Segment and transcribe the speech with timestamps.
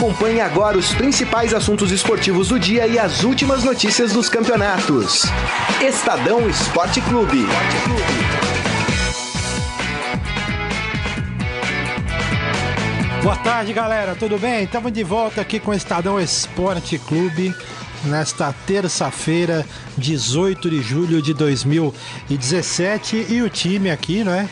[0.00, 5.24] Acompanhe agora os principais assuntos esportivos do dia e as últimas notícias dos campeonatos.
[5.78, 7.46] Estadão Esporte Clube.
[13.22, 14.16] Boa tarde, galera.
[14.16, 14.64] Tudo bem?
[14.64, 17.54] Estamos de volta aqui com o Estadão Esporte Clube
[18.06, 19.66] nesta terça-feira,
[19.98, 24.48] 18 de julho de 2017 e o time aqui, né?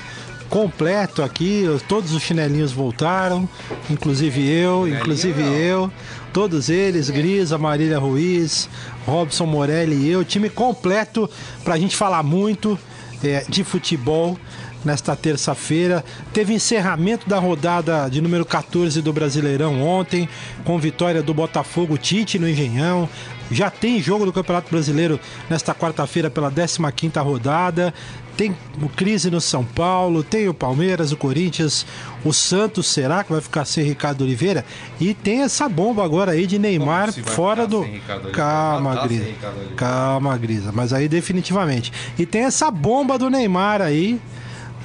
[0.48, 3.46] Completo aqui, todos os chinelinhos voltaram,
[3.90, 5.92] inclusive eu, inclusive eu,
[6.32, 8.68] todos eles, Grisa, Marília Ruiz,
[9.06, 11.28] Robson Morelli e eu, time completo
[11.62, 12.78] para a gente falar muito
[13.22, 14.38] é, de futebol
[14.84, 16.04] nesta terça-feira.
[16.32, 20.28] Teve encerramento da rodada de número 14 do Brasileirão ontem,
[20.64, 23.08] com vitória do Botafogo Tite no Engenhão.
[23.50, 25.18] Já tem jogo do Campeonato Brasileiro
[25.48, 27.94] nesta quarta-feira pela 15ª rodada.
[28.38, 31.84] Tem o crise no São Paulo, tem o Palmeiras, o Corinthians,
[32.24, 34.64] o Santos, será que vai ficar sem Ricardo Oliveira?
[35.00, 37.84] E tem essa bomba agora aí de Neymar fora do.
[38.32, 39.34] Calma, tá Grisa.
[39.76, 40.70] Calma, Grisa.
[40.70, 41.92] Mas aí definitivamente.
[42.16, 44.20] E tem essa bomba do Neymar aí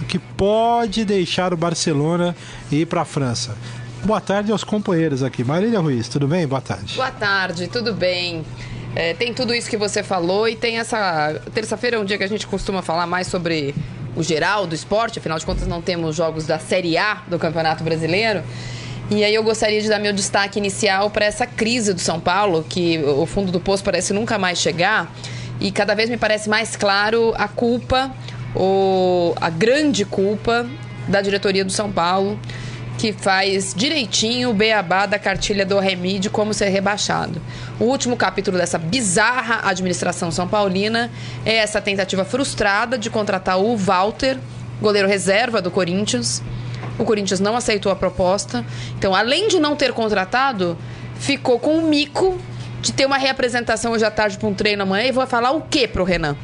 [0.08, 2.35] que pode deixar o Barcelona
[2.72, 3.56] ir para a França.
[4.03, 5.44] Boa tarde aos companheiros aqui.
[5.44, 6.47] Marília Ruiz, tudo bem?
[6.47, 6.95] Boa tarde.
[6.95, 8.44] Boa tarde, tudo bem.
[8.95, 11.41] É, tem tudo isso que você falou e tem essa.
[11.53, 13.73] Terça-feira é um dia que a gente costuma falar mais sobre
[14.16, 17.83] o geral do esporte, afinal de contas não temos jogos da Série A do Campeonato
[17.83, 18.44] Brasileiro.
[19.09, 22.66] E aí eu gostaria de dar meu destaque inicial para essa crise do São Paulo,
[22.67, 25.11] que o fundo do poço parece nunca mais chegar.
[25.59, 28.11] E cada vez me parece mais claro a culpa
[28.55, 30.66] o, a grande culpa
[31.07, 32.39] da diretoria do São Paulo,
[33.04, 37.42] que faz direitinho o beabá da cartilha do Remi de como ser rebaixado.
[37.78, 41.12] O último capítulo dessa bizarra administração são paulina
[41.46, 44.38] é essa tentativa frustrada de contratar o Walter,
[44.80, 46.42] goleiro reserva do Corinthians.
[46.98, 48.64] O Corinthians não aceitou a proposta.
[48.98, 50.78] Então, além de não ter contratado,
[51.16, 52.40] ficou com o mico
[52.81, 55.59] de ter uma reapresentação hoje à tarde para um treino amanhã e vou falar o
[55.59, 56.38] que pro Renan?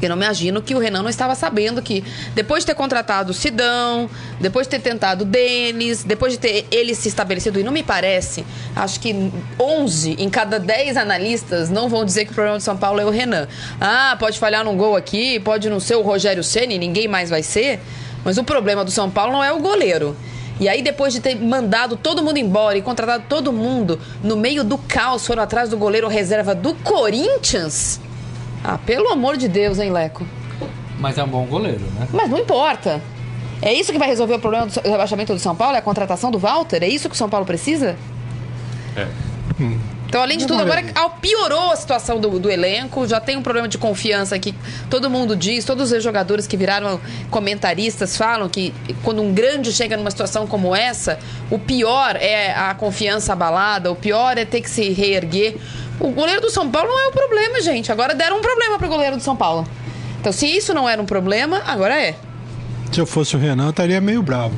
[0.00, 3.30] Eu não me imagino que o Renan não estava sabendo que, depois de ter contratado
[3.30, 7.62] o Sidão, depois de ter tentado o Denis, depois de ter ele se estabelecido, e
[7.62, 9.14] não me parece, acho que
[9.58, 13.04] 11 em cada 10 analistas não vão dizer que o problema do São Paulo é
[13.04, 13.48] o Renan.
[13.80, 17.42] Ah, pode falhar num gol aqui, pode não ser o Rogério Ceni, ninguém mais vai
[17.42, 17.80] ser,
[18.24, 20.16] mas o problema do São Paulo não é o goleiro.
[20.58, 24.64] E aí, depois de ter mandado todo mundo embora e contratado todo mundo, no meio
[24.64, 28.00] do caos, foram atrás do goleiro reserva do Corinthians
[28.66, 30.26] ah, pelo amor de Deus, hein, Leco?
[30.98, 32.08] Mas é um bom goleiro, né?
[32.12, 33.00] Mas não importa.
[33.62, 35.76] É isso que vai resolver o problema do rebaixamento do São Paulo?
[35.76, 36.82] É a contratação do Walter?
[36.82, 37.96] É isso que o São Paulo precisa?
[38.96, 39.06] É.
[40.08, 40.82] Então, além de tudo, agora
[41.20, 44.54] piorou a situação do, do, elenco, já tem um problema de confiança que
[44.88, 47.00] todo mundo diz, todos os jogadores que viraram
[47.30, 48.72] comentaristas falam que
[49.02, 51.18] quando um grande chega numa situação como essa,
[51.50, 55.56] o pior é a confiança abalada, o pior é ter que se reerguer.
[55.98, 57.90] O goleiro do São Paulo não é o problema, gente.
[57.90, 59.66] Agora deram um problema pro goleiro do São Paulo.
[60.20, 62.14] Então, se isso não era um problema, agora é.
[62.92, 64.56] Se eu fosse o Renan, eu estaria meio bravo.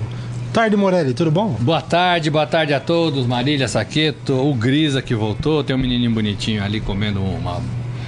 [0.53, 1.57] Tarde, Morelli, tudo bom?
[1.61, 3.27] Boa tarde, boa tarde a todos.
[3.27, 7.61] Marília Saqueto, o Grisa que voltou, tem um menininho bonitinho ali comendo uma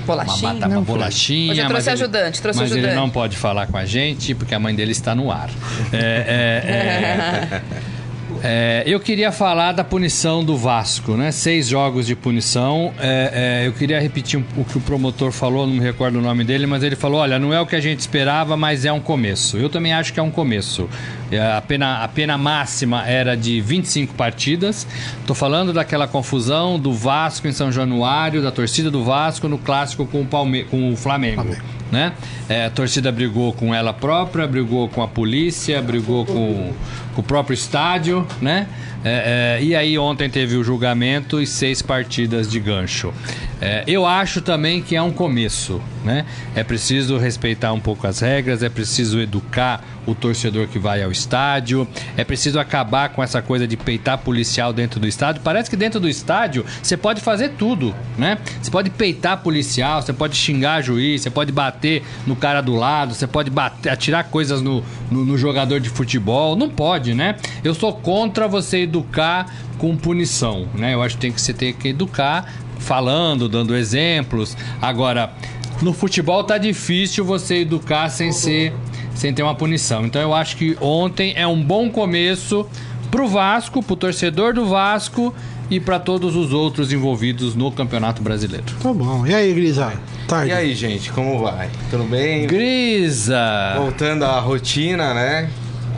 [0.07, 0.53] bolachinha.
[0.53, 1.53] Uma, uma bolachinha.
[1.53, 2.93] Hoje eu trouxe mas ajudante, ele, trouxe mas ajudante.
[2.93, 5.51] ele não pode falar com a gente porque a mãe dele está no ar.
[5.93, 7.62] É, é, é,
[8.43, 11.31] É, eu queria falar da punição do Vasco, né?
[11.31, 12.93] Seis jogos de punição.
[12.99, 16.43] É, é, eu queria repetir o que o promotor falou, não me recordo o nome
[16.43, 19.00] dele, mas ele falou: olha, não é o que a gente esperava, mas é um
[19.00, 19.59] começo.
[19.59, 20.89] Eu também acho que é um começo.
[21.31, 24.87] É, a pena, a pena máxima era de 25 partidas.
[25.21, 30.07] Estou falando daquela confusão do Vasco em São Januário, da torcida do Vasco no clássico
[30.07, 31.43] com o, Palme com o Flamengo.
[31.43, 32.13] Flamengo né?
[32.49, 36.73] É, a torcida brigou com ela própria, brigou com a polícia, brigou com,
[37.15, 38.69] com o próprio estádio, né?
[39.05, 43.12] É, é, e aí ontem teve o julgamento e seis partidas de gancho.
[43.61, 46.25] É, eu acho também que é um começo, né?
[46.55, 51.12] É preciso respeitar um pouco as regras, é preciso educar o torcedor que vai ao
[51.12, 55.43] estádio, é preciso acabar com essa coisa de peitar policial dentro do estádio.
[55.43, 58.38] Parece que dentro do estádio você pode fazer tudo, né?
[58.62, 63.14] Você pode peitar policial, você pode xingar juiz, você pode bater no cara do lado,
[63.14, 66.56] você pode bater, atirar coisas no, no, no jogador de futebol.
[66.56, 67.37] Não pode, né?
[67.62, 69.46] Eu sou contra você educar
[69.78, 70.94] com punição, né?
[70.94, 74.56] Eu acho que tem que você tem que educar falando, dando exemplos.
[74.82, 75.32] Agora,
[75.81, 78.75] no futebol tá difícil você educar sem ser
[79.14, 80.06] sem ter uma punição.
[80.06, 82.66] Então eu acho que ontem é um bom começo
[83.10, 85.34] pro Vasco, pro torcedor do Vasco
[85.70, 88.64] e para todos os outros envolvidos no Campeonato Brasileiro.
[88.82, 89.26] Tá bom.
[89.26, 89.92] E aí, Grisa?
[90.26, 90.50] Tarde.
[90.50, 91.69] E aí, gente, como vai?
[91.90, 92.46] Tudo bem?
[92.46, 93.75] Grisa!
[93.76, 95.50] Voltando à rotina, né?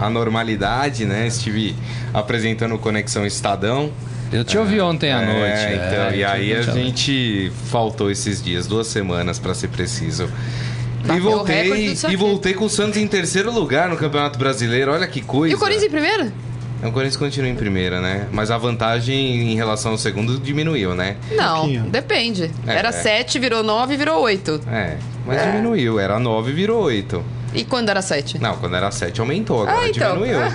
[0.02, 1.26] A normalidade, né?
[1.26, 1.74] Estive
[2.12, 3.90] apresentando Conexão Estadão
[4.32, 5.86] Eu te ouvi ontem à É, noite.
[5.86, 9.54] então, é, e eu te aí ouvi a gente faltou esses dias, duas semanas pra
[9.54, 10.28] ser preciso.
[11.04, 14.92] E Bateu voltei, e voltei com o Santos em terceiro lugar no Campeonato Brasileiro.
[14.92, 15.52] Olha que coisa.
[15.52, 16.32] E o Corinthians em primeiro?
[16.82, 18.26] É, O Corinthians continua em primeira, né?
[18.32, 21.16] Mas a vantagem em relação ao segundo diminuiu, né?
[21.32, 22.50] Não, depende.
[22.66, 22.92] É, Era é.
[22.92, 24.60] 7, virou 9, virou 8.
[24.70, 24.96] É,
[25.26, 25.98] mas diminuiu.
[26.00, 27.22] Era 9 virou 8.
[27.54, 28.38] E quando era 7?
[28.40, 30.14] Não, quando era 7 aumentou, agora Ah, então.
[30.16, 30.40] diminuiu.
[30.40, 30.52] Ah.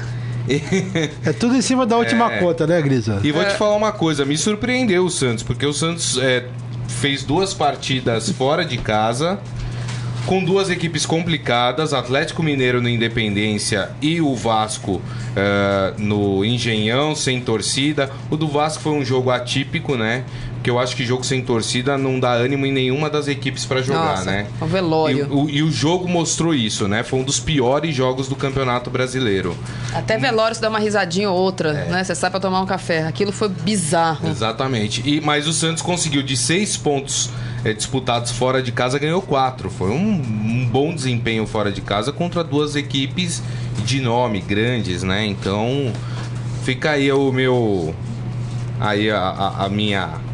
[1.25, 2.37] É tudo em cima da última É.
[2.39, 3.19] conta, né, Grisa?
[3.23, 3.45] E vou É.
[3.45, 6.45] te falar uma coisa, me surpreendeu o Santos, porque o Santos é,
[6.87, 9.39] fez duas partidas fora de casa,
[10.25, 15.01] com duas equipes complicadas, Atlético Mineiro no Independência e o Vasco
[15.35, 18.09] é, no Engenhão, sem torcida.
[18.29, 20.23] O do Vasco foi um jogo atípico, né?
[20.67, 23.81] Porque eu acho que jogo sem torcida não dá ânimo em nenhuma das equipes pra
[23.81, 24.47] jogar, Nossa, né?
[24.59, 25.19] o velório.
[25.31, 27.03] E, o, e o jogo mostrou isso, né?
[27.03, 29.55] Foi um dos piores jogos do Campeonato Brasileiro.
[29.93, 31.89] Até velório se dá uma risadinha ou outra, É.
[31.89, 32.03] né?
[32.03, 33.03] Você sai pra tomar um café.
[33.07, 34.27] Aquilo foi bizarro.
[34.27, 35.01] Exatamente.
[35.05, 37.29] E, mas o Santos conseguiu de seis pontos
[37.63, 39.69] eh, disputados fora de casa, ganhou quatro.
[39.69, 43.41] Foi um, um bom desempenho fora de casa contra duas equipes
[43.85, 45.25] de nome, grandes, né?
[45.25, 45.93] Então
[46.65, 47.95] fica aí o meu.
[48.81, 50.26] Aí a, a- a minha.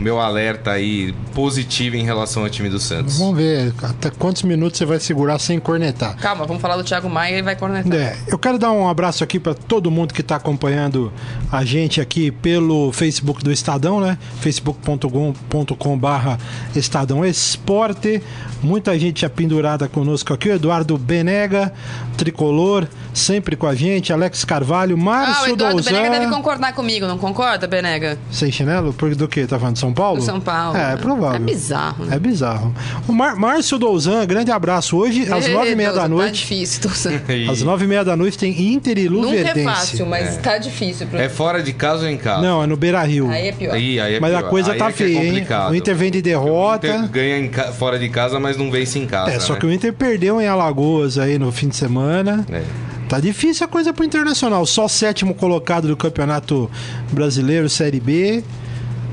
[0.00, 3.18] Meu alerta aí positivo em relação ao time do Santos.
[3.18, 6.16] Vamos ver até quantos minutos você vai segurar sem cornetar.
[6.16, 7.92] Calma, vamos falar do Thiago Maia e vai cornetar.
[7.92, 11.12] É, eu quero dar um abraço aqui para todo mundo que está acompanhando
[11.52, 14.16] a gente aqui pelo Facebook do Estadão, né?
[14.40, 16.38] facebook.com barra
[16.74, 18.22] Estadão Esporte.
[18.62, 20.48] Muita gente apendurada conosco aqui.
[20.48, 21.72] O Eduardo Benega,
[22.16, 24.12] tricolor, sempre com a gente.
[24.12, 28.18] Alex Carvalho, Ah, o Márcio Eduardo Benega deve concordar comigo, não concorda, Benega?
[28.30, 28.92] Sem chinelo?
[28.92, 29.46] Por do que?
[29.46, 30.18] Tá falando de São Paulo?
[30.18, 30.76] Do São Paulo.
[30.78, 31.36] É, é provável.
[31.36, 32.16] É bizarro, né?
[32.16, 32.74] É bizarro.
[33.08, 34.96] O Mar Márcio Douzan, grande abraço.
[34.96, 36.34] Hoje, às Ei, nove e meia da Tá noite.
[36.40, 37.20] difícil, Douzan.
[37.50, 39.64] Às nove e meia da noite tem Inter e Nunca é Luverdense.
[39.64, 41.06] fácil, mas tá difícil.
[41.06, 41.18] Pro...
[41.18, 42.42] É fora de casa ou em casa?
[42.42, 43.28] Não, é no Beira Rio.
[43.30, 43.74] Aí é pior.
[43.74, 44.50] Aí, aí é Mas a pior.
[44.50, 45.26] coisa Aí tá é é feia, hein?
[45.26, 45.70] complicado.
[45.72, 46.86] O Inter vem de O derrota.
[46.88, 49.30] Inter ganha em ca- fora de casa, mas não vence em casa.
[49.32, 49.58] É, só né?
[49.60, 52.44] que o Inter perdeu em Alagoas aí no fim de semana.
[52.50, 52.62] É.
[53.08, 54.64] Tá difícil a coisa pro Internacional.
[54.66, 56.70] Só sétimo colocado do Campeonato
[57.10, 58.44] Brasileiro Série B.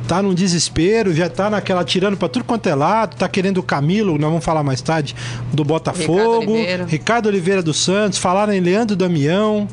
[0.07, 3.63] Tá num desespero, já tá naquela tirando pra tudo quanto é lado, tá querendo o
[3.63, 5.13] Camilo, nós vamos falar mais tarde,
[5.51, 6.85] do Botafogo, Ricardo Oliveira.
[6.85, 9.67] Ricardo Oliveira dos Santos, falaram em Leandro Damião.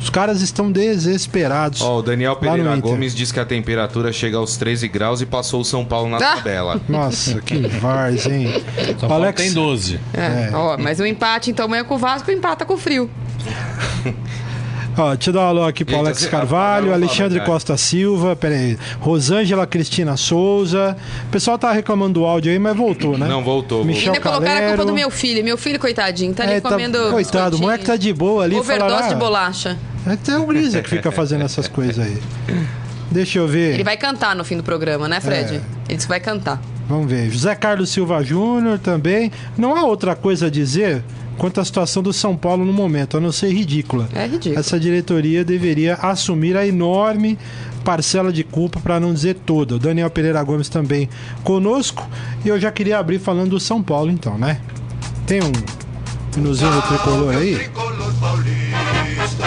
[0.00, 1.80] Os caras estão desesperados.
[1.80, 2.76] Ó, o Daniel Pereira.
[2.76, 6.16] Gomes diz que a temperatura chega aos 13 graus e passou o São Paulo na
[6.18, 6.36] Ah!
[6.36, 6.80] tabela.
[6.88, 8.48] Nossa, que vars, hein?
[8.98, 10.00] São Paulo tem 12.
[10.12, 13.08] É, Ó, mas o empate, então, amanhã com o Vasco, empata com o frio.
[14.96, 17.50] Ó, deixa eu dar um alô aqui pro Eita, Alex Carvalho, Alexandre cara.
[17.50, 20.96] Costa Silva, peraí, Rosângela Cristina Souza.
[21.26, 23.26] O pessoal tá reclamando do áudio aí, mas voltou, né?
[23.26, 25.44] Não, voltou, Michel Ainda colocaram a culpa do meu filho.
[25.44, 26.98] Meu filho, coitadinho, tá ali É, tá- comendo.
[27.10, 28.56] coitado, o moleque tá de boa ali.
[28.56, 29.78] Overdose de ah, bolacha.
[30.06, 32.18] É até o Grisa que fica fazendo essas coisas aí.
[33.10, 33.74] Deixa eu ver.
[33.74, 35.54] Ele vai cantar no fim do programa, né, Fred?
[35.54, 35.60] É.
[35.88, 36.60] Ele disse que vai cantar.
[36.88, 37.30] Vamos ver.
[37.30, 39.32] José Carlos Silva Júnior também.
[39.56, 41.02] Não há outra coisa a dizer
[41.38, 44.08] quanto à situação do São Paulo no momento, a não ser ridícula.
[44.14, 44.58] É ridículo.
[44.58, 47.38] Essa diretoria deveria assumir a enorme
[47.84, 49.74] parcela de culpa, para não dizer toda.
[49.76, 51.08] O Daniel Pereira Gomes também
[51.42, 52.08] conosco.
[52.44, 54.60] E eu já queria abrir falando do São Paulo, então, né?
[55.26, 55.52] Tem um
[56.36, 57.54] minuzinho do tricolor aí?
[57.56, 59.46] Tricolor paulista,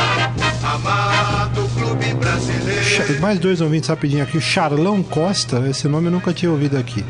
[0.74, 2.84] amado clube brasileiro.
[2.84, 4.38] Cha- Mais dois ouvintes rapidinho aqui.
[4.38, 7.04] O Charlão Costa, esse nome eu nunca tinha ouvido aqui.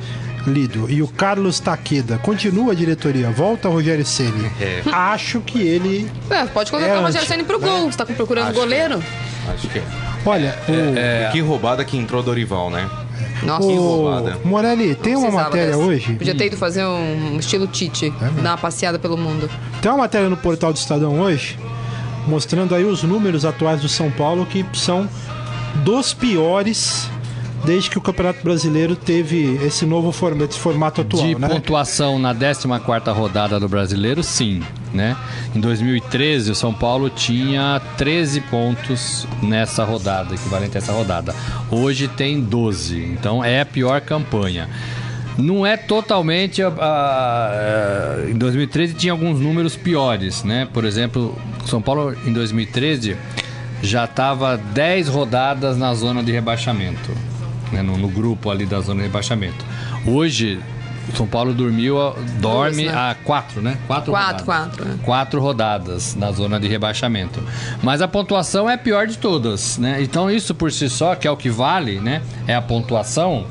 [0.48, 0.90] Lido.
[0.90, 2.18] E o Carlos Taqueda.
[2.18, 3.30] Continua a diretoria.
[3.30, 4.52] Volta Rogério Ceni.
[4.60, 4.82] É.
[4.92, 6.10] Acho que ele.
[6.30, 7.92] É, pode colocar É o Rogério Senna pro gol.
[7.92, 9.04] Você tá procurando Acho que goleiro?
[9.54, 9.84] Acho que é.
[10.26, 12.90] Olha, o, Que roubada que entrou Dorival, né?
[13.44, 13.68] Nossa.
[13.68, 14.38] que roubada.
[14.44, 15.78] o Morelli, tem uma matéria dessa.
[15.78, 16.14] hoje.
[16.14, 19.50] Podia ter ido fazer um estilo Tite, É dar uma passeada pelo mundo.
[19.82, 21.58] Tem uma matéria no portal do Estadão hoje
[22.28, 25.10] mostrando aí os números atuais do São Paulo que são
[25.84, 27.10] dos piores
[27.66, 31.48] desde que o Campeonato Brasileiro teve esse novo formato, esse formato atual, De né?
[31.50, 34.62] pontuação na 14ª rodada do Brasileiro, sim,
[34.94, 35.16] né?
[35.56, 41.36] Em 2013, o São Paulo tinha 13 pontos nessa rodada, equivalente a essa rodada.
[41.70, 44.70] Hoje tem 12, então é a pior campanha.
[45.38, 46.62] Não é totalmente.
[46.64, 50.68] a- em 2013 tinha alguns números piores, né?
[50.74, 53.16] Por exemplo, São Paulo em 2013
[53.84, 57.12] já estava 10 rodadas na zona de rebaixamento,
[57.72, 57.82] né?
[57.82, 59.64] no, no grupo ali da zona de rebaixamento.
[60.06, 60.60] Hoje,
[61.12, 61.96] o São Paulo dormiu,
[62.42, 62.94] dorme Duas, né?
[62.94, 63.78] a quatro, né?
[63.88, 64.46] Quatro, Quatro, rodadas.
[64.46, 65.06] quatro, é.
[65.06, 67.42] Quatro rodadas na zona de rebaixamento.
[67.82, 70.02] Mas a pontuação é a pior de todas, né?
[70.02, 72.22] Então isso por si só, que é o que vale, né?
[72.46, 73.46] É a pontuação,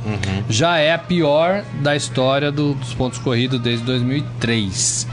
[0.51, 5.07] já é a pior da história do- dos pontos corridos desde 2003.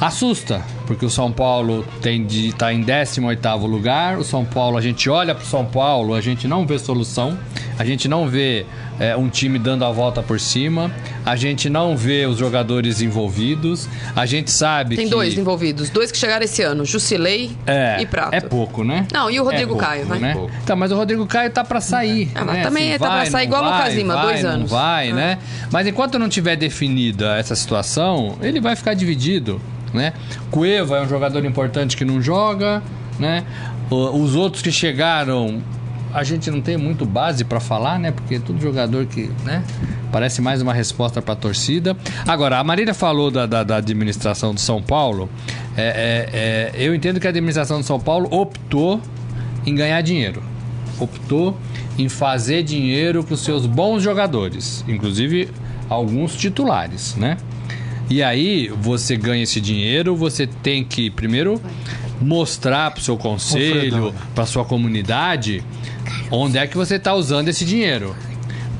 [0.00, 4.18] Assusta, porque o São Paulo tem de tá em 18º lugar.
[4.18, 7.38] O São Paulo, a gente olha pro São Paulo, a gente não vê solução.
[7.78, 8.64] A gente não vê
[8.98, 10.90] é, um time dando a volta por cima.
[11.26, 13.86] A gente não vê os jogadores envolvidos.
[14.16, 15.90] A gente sabe Tem que dois envolvidos.
[15.90, 16.84] Dois que chegaram esse ano.
[16.86, 18.34] Jusilei é, e Prato.
[18.34, 19.06] É pouco, né?
[19.12, 20.18] Não, e o Rodrigo É pouco, Caio, vai.
[20.18, 20.36] Né?
[20.64, 22.32] Então, mas o Rodrigo Caio tá pra sair.
[22.34, 22.62] Ah, mas né?
[22.62, 24.70] também tá pra sair não igual o Lucas vai, Lima, vai, dois não anos.
[24.70, 25.14] Vai, Ah.
[25.14, 25.38] né?
[25.70, 29.60] Mas enquanto não tiver definida essa situação, ele vai ficar dividido,
[29.92, 30.14] né?
[30.78, 32.80] Cueva é um jogador importante que não joga,
[33.18, 33.44] né?
[33.90, 35.60] Os outros que chegaram,
[36.14, 38.12] a gente não tem muito base pra falar, né?
[38.12, 39.64] Porque é tudo jogador que, né?
[40.12, 41.96] Parece mais uma resposta pra torcida.
[42.26, 45.28] Agora, a Marília falou da, da- da administração de São Paulo.
[45.76, 49.00] É, é, é, eu entendo que a administração de São Paulo optou
[49.66, 50.40] em ganhar dinheiro.
[51.00, 51.58] Optou
[51.98, 55.48] em fazer dinheiro para os seus bons jogadores, inclusive
[55.90, 57.36] alguns titulares, né?
[58.10, 61.60] E aí você ganha esse dinheiro, você tem que primeiro
[62.20, 65.62] mostrar para o seu conselho, para sua comunidade,
[66.30, 68.16] onde é que você está usando esse dinheiro.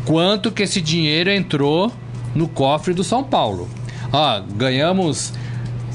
[0.04, 1.92] Quanto que esse dinheiro entrou
[2.34, 3.68] no cofre do São Paulo.
[4.12, 5.32] Ó, ganhamos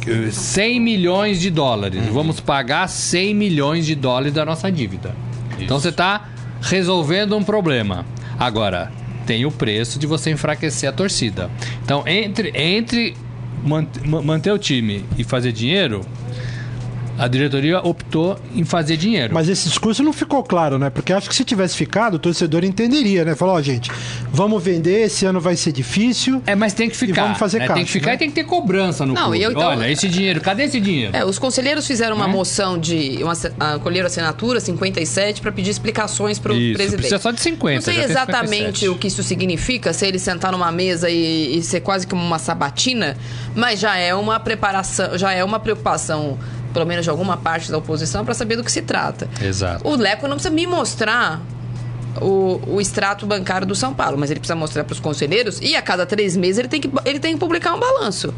[0.07, 2.05] eh, 100 milhões de dólares.
[2.11, 5.15] Vamos pagar 100 milhões de dólares da nossa dívida.
[5.59, 6.29] Então você está
[6.61, 8.05] resolvendo um problema.
[8.37, 8.91] Agora,
[9.25, 11.49] tem o preço de você enfraquecer a torcida.
[11.83, 13.15] Então, entre, entre
[13.63, 16.01] manter o time e fazer dinheiro,
[17.23, 19.33] a diretoria optou em fazer dinheiro.
[19.33, 20.89] Mas esse discurso não ficou claro, né?
[20.89, 23.35] Porque acho que se tivesse ficado, o torcedor entenderia, né?
[23.35, 23.89] Falou, ó, gente,
[24.31, 26.41] vamos vender, esse ano vai ser difícil.
[26.45, 27.23] É, mas tem que ficar.
[27.23, 27.67] vamos fazer né?
[27.67, 28.15] caixa, Tem que ficar né?
[28.15, 29.37] e tem que ter cobrança no Não, clube.
[29.39, 31.15] e eu, então, Olha, esse dinheiro, cadê esse dinheiro?
[31.15, 32.33] É, os conselheiros fizeram uma Né?
[32.33, 33.19] moção de.
[33.23, 33.33] Uma,
[33.79, 36.99] colheram assinatura, 57, para pedir explicações para o Isso, presidente.
[36.99, 38.89] precisa só de 50, Não sei exatamente 57.
[38.89, 42.39] o que isso significa, se ele sentar numa mesa e, e ser quase como uma
[42.39, 43.15] sabatina,
[43.55, 46.37] mas já é uma preparação, já é uma preocupação,
[46.73, 49.29] pelo menos de alguma parte da oposição, para saber do que se trata.
[49.41, 49.87] Exato.
[49.87, 51.41] O Leco não precisa me mostrar
[52.21, 55.75] o, o extrato bancário do São Paulo, mas ele precisa mostrar para os conselheiros e
[55.75, 58.33] a cada três meses ele tem que, ele tem que publicar um balanço.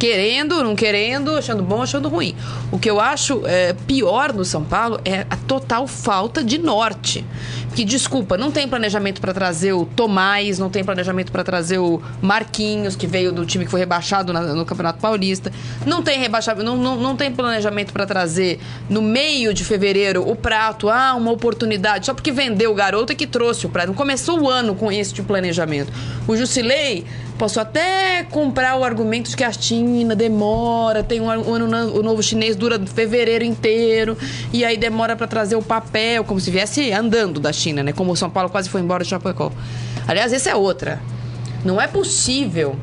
[0.00, 2.34] Querendo, não querendo, achando bom, achando ruim.
[2.72, 7.22] O que eu acho é, pior no São Paulo é a total falta de norte.
[7.74, 12.00] Que, desculpa, não tem planejamento para trazer o Tomás, não tem planejamento para trazer o
[12.22, 15.52] Marquinhos, que veio do time que foi rebaixado na- no Campeonato Paulista.
[15.86, 20.34] Não tem rebaixamento, não, não, não tem planejamento para trazer no meio de fevereiro o
[20.34, 23.88] prato, ah, uma oportunidade, só porque vendeu o garoto é que trouxe o prato.
[23.88, 25.92] Não começou o ano com esse tipo de planejamento.
[26.26, 27.04] O Jusilei
[27.40, 32.02] Posso até comprar o argumento de que a China demora, tem um, ano, no- o
[32.02, 34.14] novo chinês dura fevereiro inteiro,
[34.52, 37.92] e aí demora para trazer o papel, como se viesse andando da China, né?
[37.94, 39.50] Como o São Paulo quase foi embora de Chapecó.
[40.06, 41.00] Aliás, essa é outra.
[41.64, 42.76] Não é possível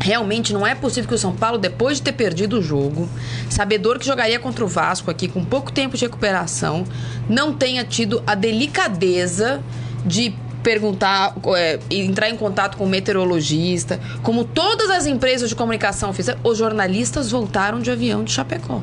[0.00, 3.08] Realmente não é possível que o São Paulo, depois de ter perdido o jogo,
[3.50, 6.84] sabedor que jogaria contra o Vasco aqui com pouco tempo de recuperação,
[7.28, 9.60] não tenha tido a delicadeza
[10.06, 10.34] de
[10.68, 16.38] perguntar, é, entrar em contato com o meteorologista, como todas as empresas de comunicação fizeram,
[16.44, 18.82] os jornalistas voltaram de avião de Chapecó.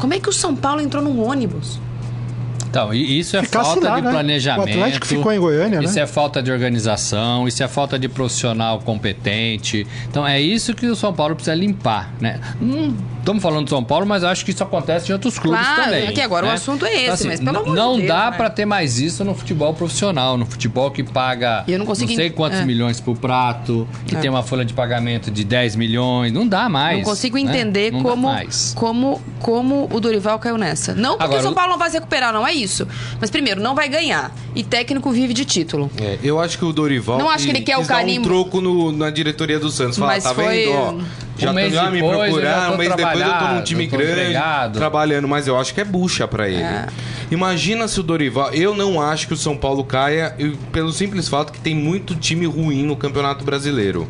[0.00, 1.78] Como é que o São Paulo entrou num ônibus?
[2.70, 4.10] Então, isso é Ficasse falta lá, de né?
[4.10, 4.68] planejamento.
[4.68, 5.84] O Atlético ficou em Goiânia, né?
[5.86, 9.86] Isso é falta de organização, isso é falta de profissional competente.
[10.08, 12.40] Então é isso que o São Paulo precisa limpar, né?
[12.60, 15.82] Não estamos falando do São Paulo, mas acho que isso acontece em outros clubes Claro,
[15.84, 16.08] também.
[16.08, 16.54] aqui agora o né?
[16.54, 18.36] assunto é esse, Então, assim, mas pelo amor de Não Deus, dá né?
[18.36, 22.28] pra ter mais isso no futebol profissional, no futebol que paga eu não consigo sei
[22.28, 22.64] ent- quantos é.
[22.64, 24.18] milhões por prato, que É.
[24.20, 26.32] tem uma folha de pagamento de 10 milhões.
[26.32, 26.98] Não dá mais.
[26.98, 27.42] Não consigo né?
[27.42, 28.72] entender Não dá como, mais.
[28.74, 30.94] como, como o Dorival caiu nessa.
[30.94, 32.86] Não porque Agora, o São o- Paulo não vai se recuperar, não é isso.
[33.20, 34.34] Mas primeiro, não vai ganhar.
[34.54, 35.90] E técnico vive de título.
[36.00, 38.20] É, eu acho que o Dorival Não acho que ele quer o carimbo.
[38.26, 39.98] um troco no- na diretoria do Santos.
[39.98, 40.72] Falar, Mas tá foi- vendo?
[40.72, 40.94] Ó,
[41.38, 44.12] já, Um mês já me tô um mês depois eu tô num time tô grande,
[44.20, 44.78] empregado.
[44.78, 46.62] trabalhando, mas eu acho que é bucha pra ele.
[46.62, 46.86] É.
[47.30, 48.50] Imagina se o Dorival...
[48.54, 50.34] Eu não acho que o São Paulo caia,
[50.72, 54.08] pelo simples fato que tem muito time ruim no Campeonato Brasileiro.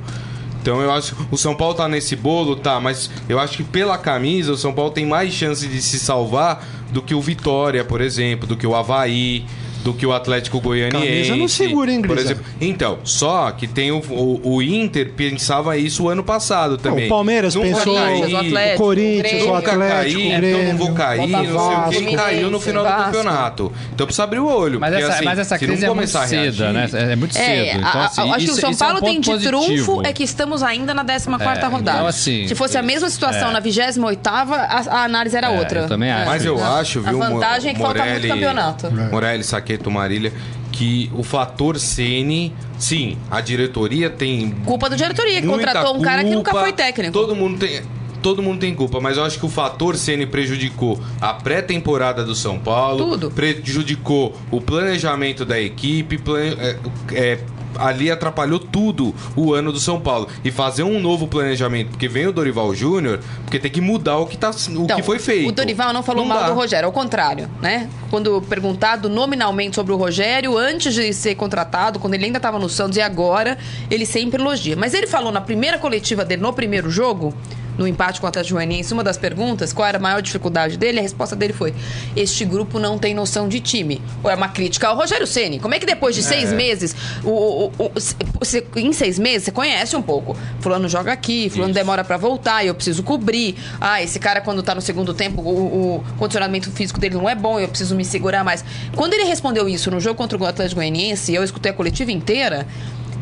[0.62, 3.97] Então eu acho o São Paulo tá nesse bolo, tá, mas eu acho que pela
[3.97, 8.00] camisa o São Paulo tem mais chance de se salvar do que o Vitória, por
[8.00, 9.45] exemplo, do que o Havaí,
[9.85, 11.06] do que o Atlético Goianiense.
[11.06, 12.32] Camisa não segura, hein, por Grisa?
[12.32, 12.44] exemplo.
[12.61, 17.06] Então, só que tem o, o, o Inter pensava isso o ano passado também.
[17.06, 19.44] o Palmeiras Nunca pensou, caí, o Atlético, o Corinthians, Grêmio.
[19.50, 20.68] o Nunca Atlético, caí, o então Grêmio.
[20.68, 22.16] não vou cair, não sei o que.
[22.16, 23.73] Caiu no final do campeonato.
[23.94, 24.80] Então precisa abrir o olho.
[24.80, 26.88] Mas porque, essa, assim, mas essa crise é muito cedo, reagir- né?
[27.12, 27.78] É muito É, cedo.
[27.78, 29.38] Então, a- a- assim, acho que isso- o São isso é um Paulo tem de
[29.38, 30.02] trunfo positivo.
[30.06, 31.99] é que estamos ainda na 14 quarta É, rodada.
[31.99, 33.52] então, assim, Se fosse a mesma situação é.
[33.52, 35.80] na 28 a, a análise era É, outra.
[35.80, 36.26] eu também acho.
[36.26, 38.90] Mas eu acho, viu, A vantagem é que falta muito campeonato.
[39.11, 40.33] Morelli, Saqueto, Marília,
[40.73, 46.25] que o fator Ceni, sim, a diretoria tem Culpa da diretoria, que contratou um cara
[46.25, 47.13] que nunca culpa, foi técnico.
[47.13, 47.83] Todo mundo tem
[48.21, 52.35] todo mundo tem culpa, mas eu acho que o fator Ceni prejudicou a pré-temporada do
[52.35, 53.31] São Paulo, Tudo.
[53.31, 56.77] prejudicou o planejamento da equipe, plane- é,
[57.13, 57.39] é,
[57.77, 60.29] ali atrapalhou tudo o ano do São Paulo.
[60.45, 64.27] E fazer um novo planejamento, porque vem o Dorival Júnior, porque tem que mudar o
[64.27, 65.49] que, tá, o Então, que foi feito.
[65.49, 66.49] O Dorival não falou mal dá.
[66.49, 67.89] do Rogério, ao contrário, né?
[68.11, 72.69] Quando perguntado nominalmente sobre o Rogério, antes de ser contratado, quando ele ainda estava no
[72.69, 73.59] Santos e agora,
[73.91, 74.77] ele sempre elogia.
[74.77, 77.35] Mas ele falou na primeira coletiva dele, no primeiro jogo,
[77.78, 80.99] no empate com o Atlético Goianiense, uma das perguntas, qual era a maior dificuldade dele,
[80.99, 81.73] a resposta dele foi:
[82.16, 84.02] este grupo não tem noção de time.
[84.23, 85.58] Ou é uma crítica ao Rogério Ceni.
[85.61, 86.94] Como é que depois de seis meses,
[87.25, 87.90] o, o- o-
[88.40, 90.37] você- em seis meses, você conhece um pouco.
[90.61, 91.78] Fulano joga aqui, fulano Isso.
[91.78, 93.54] demora pra voltar, eu preciso cobrir.
[93.80, 97.35] Ah, esse cara quando tá no segundo tempo, o, o condicionamento físico dele não é
[97.35, 98.64] bom, eu preciso me segurar mais.
[98.97, 102.66] Quando ele respondeu isso no jogo contra o Atlético Goianiense, eu escutei a coletiva inteira,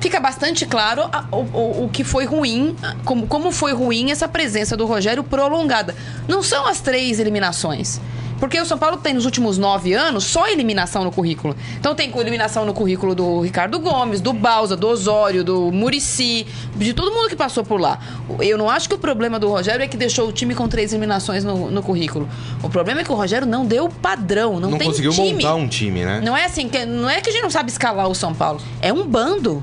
[0.00, 4.76] fica bastante claro a- o, o- que foi ruim, como, como foi ruim essa presença
[4.76, 5.94] do Rogério prolongada.
[6.28, 8.00] Não são as três eliminações.
[8.38, 11.56] Porque o São Paulo tem nos últimos nove anos só eliminação no currículo.
[11.80, 16.92] Então tem eliminação no currículo do Ricardo Gomes, do Balsa, do Osório, do Murici, de
[16.92, 17.98] todo mundo que passou por lá.
[18.40, 20.92] Eu não acho que o problema do Rogério é que deixou o time com três
[20.92, 22.28] eliminações no, no currículo.
[22.62, 25.32] O problema é que o Rogério não deu padrão, não, Não tem conseguiu time.
[25.32, 26.20] montar um time, né?
[26.22, 28.60] Não é assim, que, não é que a gente não sabe escalar o São Paulo.
[28.82, 29.62] É um bando.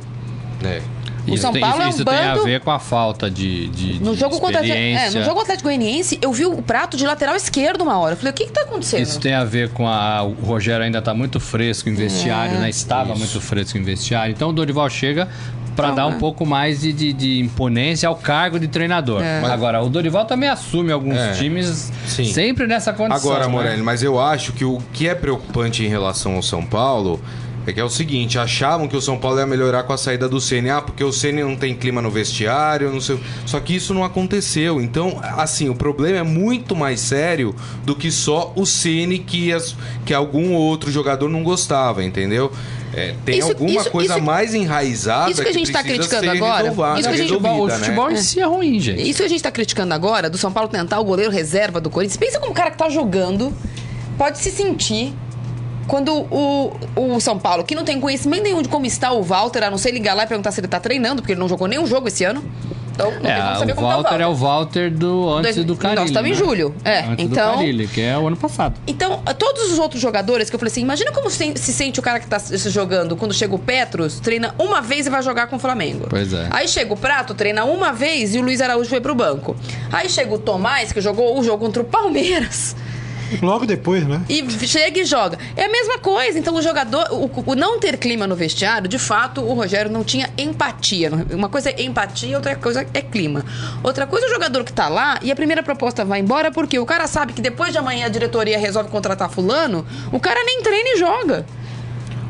[0.65, 0.82] É.
[1.25, 3.70] O São tem, Paulo é um isso tem a bando- ver com a falta de,
[3.70, 5.20] de, No de jogo, contra, é, experiência.
[5.22, 8.12] no jogo Atlético Goianiense, eu vi o prato de lateral esquerdo uma hora.
[8.13, 9.03] Eu falei, o que que tá acontecendo?
[9.03, 10.22] Isso tem a ver com a.
[10.22, 12.60] O Rogério ainda está muito fresco em vestiário, É.
[12.60, 12.70] né?
[12.70, 14.34] Estava muito fresco em vestiário.
[14.34, 15.29] Então o Dorival chega
[15.77, 16.05] para dar é.
[16.08, 19.24] um pouco mais de, de, de imponência ao cargo de treinador.
[19.24, 19.39] É.
[19.46, 21.32] Agora, o Dorival também assume alguns É.
[21.32, 22.25] times Sim.
[22.25, 23.32] sempre nessa condição.
[23.32, 23.51] Agora, né?
[23.51, 27.20] Morelli, mas eu acho que o que é preocupante em relação ao São Paulo
[27.65, 30.27] é que é o seguinte, achavam que o São Paulo ia melhorar com a saída
[30.27, 33.20] do Ceni, ah, porque o Ceni não tem clima no vestiário, não sei.
[33.46, 34.82] Só que isso não aconteceu.
[34.82, 37.55] Então, assim, o problema é muito mais sério
[37.86, 42.51] do que só o Ceni que as, que algum outro jogador não gostava, entendeu?
[42.96, 46.08] É, tem Isso- alguma isso- coisa isso- mais enraizada isso que a gente tá precisa
[46.08, 46.67] criticando agora,
[46.99, 47.73] isso que a gente- O futebol, né?
[47.80, 49.02] futebol em si é ruim, gente.
[49.10, 51.89] Isso que a gente tá criticando agora, do São Paulo tentar o goleiro reserva do
[51.89, 52.17] Corinthians.
[52.17, 53.52] Pensa como o cara que tá jogando
[54.15, 55.12] pode se sentir
[55.88, 59.63] quando o, o São Paulo, que não tem conhecimento nenhum de como está o Walter,
[59.63, 61.67] a não ser ligar lá e perguntar se ele tá treinando, porque ele não jogou
[61.67, 62.43] nenhum jogo esse ano.
[62.96, 64.22] Então, não tem como É, saber o como tá o Walter Walter.
[64.24, 66.00] é o Walter do antes do Carilli.
[66.02, 66.38] nós estamos em né?
[66.38, 68.76] julho, é, Antes então- do Carilli, que é o ano passado.
[68.86, 72.04] Então, todos os outros jogadores que eu falei assim, imagina como se, se sente o
[72.04, 75.48] cara que tá se jogando quando chega o Petros, treina uma vez e vai jogar
[75.48, 76.06] com o Flamengo.
[76.08, 76.48] Pois é.
[76.52, 79.56] Aí chega o Prato, treina uma vez e o Luiz Araújo foi pro banco.
[79.91, 82.76] Aí chega o Tomás, que jogou o jogo contra o Palmeiras.
[83.41, 84.22] Logo depois, né?
[84.30, 85.38] E chega e joga.
[85.56, 86.38] É a mesma coisa.
[86.38, 90.04] Então, o jogador, o, o não ter clima no vestiário, de fato, o Rogério não
[90.04, 91.12] tinha empatia.
[91.32, 93.43] Uma coisa é empatia, outra coisa é clima.
[93.84, 96.78] Outra coisa é o jogador que tá lá e a primeira proposta vai embora porque
[96.80, 100.62] o cara sabe que depois de amanhã a diretoria resolve contratar Fulano, o cara nem
[100.62, 101.46] treina e joga.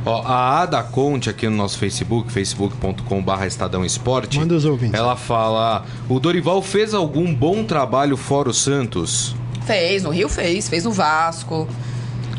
[0.06, 4.38] Ó, a Ada Conte aqui no nosso Facebook, facebook.com.br Estadão Esporte.
[4.38, 5.00] Manda os ouvintes.
[5.00, 9.34] Ela fala: o Dorival fez algum bom trabalho fora o Santos?
[9.66, 11.68] Fez, no Rio fez, fez no Vasco.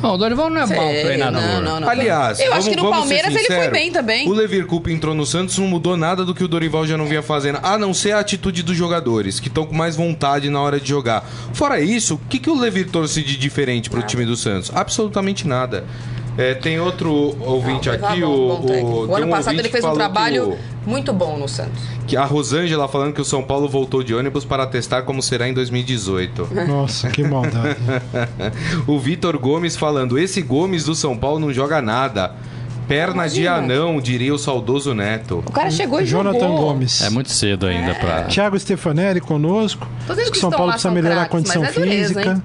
[0.02, 1.40] Não, o Dorival não é mau Fez, treinador.
[1.40, 1.88] Não, não, não.
[1.88, 4.28] Aliás, eu acho vamos- que no Palmeiras ele foi sincero, bem também.
[4.28, 7.06] O Levir Coupe entrou no Santos, não mudou nada do que o Dorival já não
[7.06, 10.60] vinha fazendo, a não ser a atitude dos jogadores, que estão com mais vontade na
[10.60, 11.24] hora de jogar.
[11.54, 14.70] Fora isso, o que, que o Levir trouxe de diferente pro time do Santos?
[14.74, 15.84] Absolutamente nada.
[16.36, 18.88] É, tem outro ouvinte Não, aqui, bom, o, bom técnico.
[18.90, 21.48] o, O tem ano um passado ele fez um trabalho que o- muito bom no
[21.48, 21.82] Santos.
[22.06, 25.48] que a Rosângela falando que o São Paulo voltou de ônibus para testar como será
[25.48, 26.48] em 2018.
[26.68, 27.76] Nossa, que maldade.
[28.86, 32.32] o Vitor Gomes falando: esse Gomes do São Paulo não joga nada.
[32.86, 33.74] Perna de Imagina.
[33.76, 35.42] anão, diria o saudoso Neto.
[35.46, 36.58] O cara chegou e Jonathan jogou.
[36.66, 37.00] Gomes.
[37.00, 38.24] É muito cedo ainda pra.
[38.24, 39.88] Thiago Stefanelli conosco.
[40.06, 41.62] Tô dizendo Diz que que São estão Paulo lá, precisa são melhorar a craques, condição
[41.62, 42.30] mas é dureza, física.
[42.34, 42.42] hein?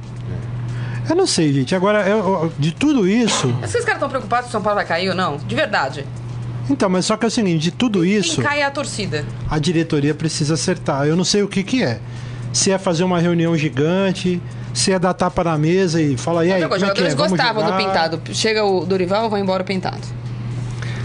[1.09, 1.75] Eu não sei, gente.
[1.75, 3.53] Agora, eu- eu- de tudo isso.
[3.63, 5.35] Esses caras estão preocupados se o São Paulo vai cair ou não?
[5.37, 6.05] De verdade.
[6.69, 9.25] Então, mas só que é o seguinte: de tudo isso, Quem cai é a torcida.
[9.49, 11.05] a diretoria precisa acertar.
[11.05, 11.99] Eu não sei o que, que é.
[12.53, 14.41] Se é fazer uma reunião gigante,
[14.73, 17.15] se é dar tapa na mesa e falar, e aí, Os é que jogadores é?
[17.15, 18.21] Vamos gostavam do jogar?" pintado.
[18.33, 20.01] Chega o Dorival, vai embora o pintado.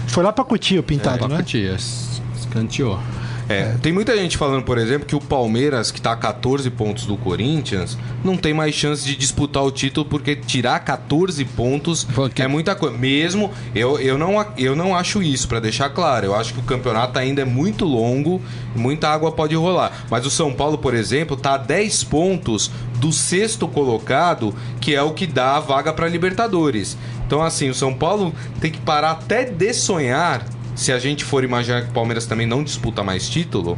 [0.07, 1.43] Foi lá pra Cutia o pintado, Toca né?
[1.43, 2.21] Tias.
[2.39, 2.99] Escanteou.
[3.47, 7.05] É, tem muita gente falando, por exemplo, que o Palmeiras, que tá a 14 pontos
[7.05, 12.47] do Corinthians, não tem mais chance de disputar o título, porque tirar 14 pontos é
[12.47, 12.97] muita coisa.
[12.97, 16.25] Mesmo, eu, eu, não, eu não acho isso, pra deixar claro.
[16.25, 18.41] Eu acho que o campeonato ainda é muito longo,
[18.75, 20.05] muita água pode rolar.
[20.09, 25.01] Mas o São Paulo, por exemplo, tá a 10 pontos do sexto colocado, que é
[25.03, 26.97] o que dá a vaga pra Libertadores.
[27.25, 31.43] Então, assim, o São Paulo tem que parar até de sonhar se a gente for
[31.43, 33.77] imaginar que o Palmeiras também não disputa mais título,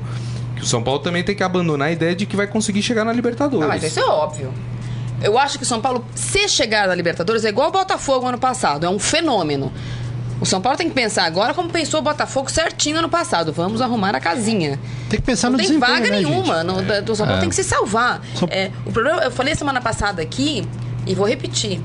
[0.55, 3.05] Que o São Paulo também tem que abandonar a ideia de que vai conseguir chegar
[3.05, 3.63] na Libertadores.
[3.65, 4.51] Ah, mas isso é óbvio.
[5.21, 8.39] Eu acho que o São Paulo, se chegar na Libertadores, é igual o Botafogo ano
[8.39, 8.83] passado.
[8.85, 9.71] É um fenômeno.
[10.41, 13.53] O São Paulo tem que pensar agora como pensou o Botafogo certinho ano passado.
[13.53, 14.79] Vamos arrumar a casinha.
[15.09, 16.63] Tem que pensar não no tem desempenho, vaga né, nenhuma.
[16.63, 18.21] No, da- do São Paulo tem que se salvar.
[18.35, 20.67] São- É, o problema, eu falei semana passada aqui,
[21.05, 21.79] e vou repetir.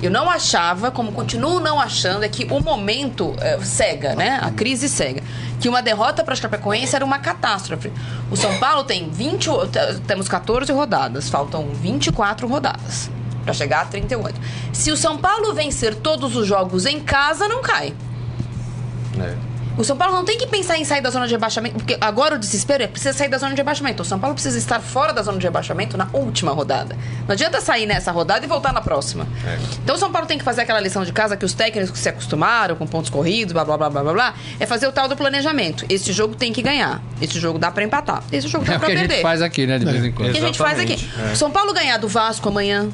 [0.00, 4.38] Eu não achava, como continuo não achando, é que o momento é, cega, né?
[4.40, 5.22] A crise cega.
[5.60, 7.92] Que uma derrota para a Chapecoense era uma catástrofe.
[8.30, 13.10] O São Paulo tem 20, o- t- temos 14 rodadas, faltam 24 rodadas
[13.44, 14.40] para chegar a 38.
[14.72, 17.92] Se o São Paulo vencer todos os jogos em casa, não cai.
[19.20, 19.34] É.
[19.78, 22.34] O São Paulo não tem que pensar em sair da zona de rebaixamento, porque agora
[22.34, 24.02] o desespero é precisa sair da zona de rebaixamento.
[24.02, 26.96] O São Paulo precisa estar fora da zona de rebaixamento na última rodada.
[27.26, 29.26] Não adianta sair nessa rodada e voltar na próxima.
[29.84, 32.08] Então o São Paulo tem que fazer aquela lição de casa que os técnicos se
[32.08, 35.16] acostumaram com pontos corridos, blá blá blá blá blá, blá é fazer o tal do
[35.16, 35.86] planejamento.
[35.88, 37.00] Esse jogo tem que ganhar.
[37.22, 38.24] Esse jogo dá pra empatar.
[38.32, 39.14] Esse jogo dá É o pra que a perder.
[39.14, 39.78] gente faz aqui, né?
[39.78, 40.32] De vez em O quando.
[40.32, 41.08] que a gente faz aqui?
[41.30, 41.34] É.
[41.36, 42.88] São Paulo ganhar do Vasco amanhã.